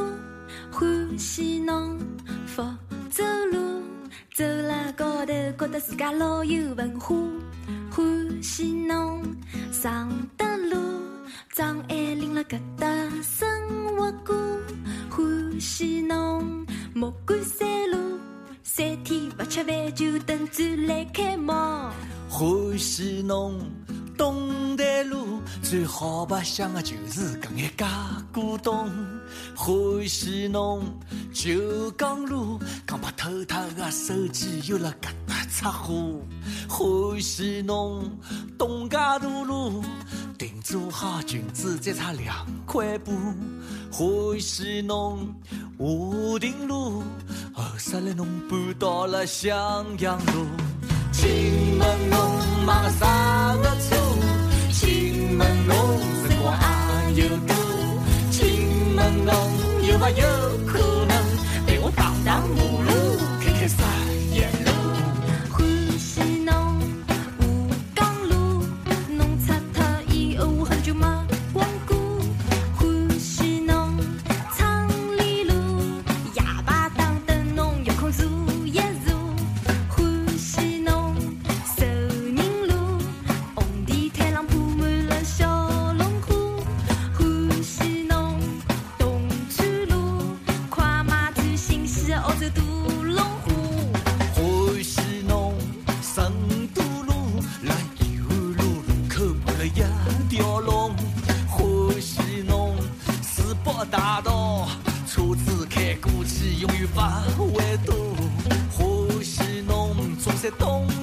[0.71, 1.97] 欢喜侬
[2.45, 2.61] 福
[3.09, 3.81] 走路，
[4.33, 7.15] 走了高头觉得自家老有文化。
[7.91, 9.23] 欢喜侬
[9.71, 10.77] 上得路，
[11.53, 12.87] 张爱玲辣搿搭
[13.21, 13.47] 生
[13.95, 14.35] 活过。
[15.09, 18.19] 欢喜侬莫管山路，
[18.63, 21.53] 三天勿吃饭就等展览开幕。
[22.29, 23.59] 欢喜侬
[24.17, 24.49] 东
[25.03, 27.87] 路，最好白相的就是搿眼假
[28.33, 28.89] 古董。
[29.55, 30.83] 欢喜侬
[31.33, 36.21] 九江路，讲把偷脱的手机又辣搿搭出货。
[36.67, 38.09] 欢喜侬
[38.57, 39.83] 东家大路，
[40.37, 43.11] 定做好裙子再差两块布。
[43.91, 45.33] 欢喜侬
[45.77, 47.03] 华亭路，
[47.53, 50.45] 后首来侬搬到了襄阳路。
[51.11, 54.04] 请问侬买啥个车？
[55.35, 55.75] 请问侬
[56.23, 56.55] 辰光
[57.13, 57.53] 也有多？
[58.31, 59.33] 请问侬
[59.85, 60.09] 有没
[110.57, 110.94] 车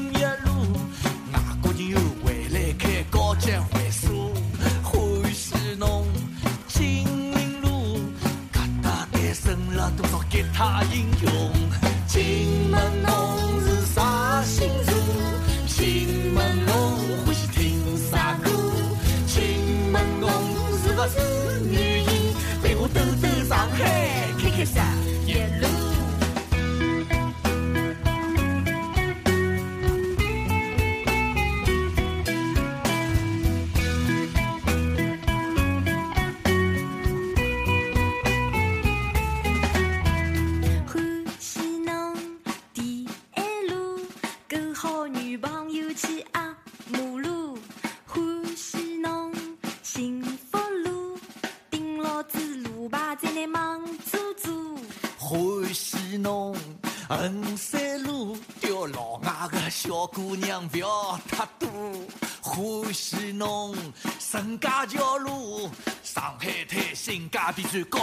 [67.57, 68.02] 路，上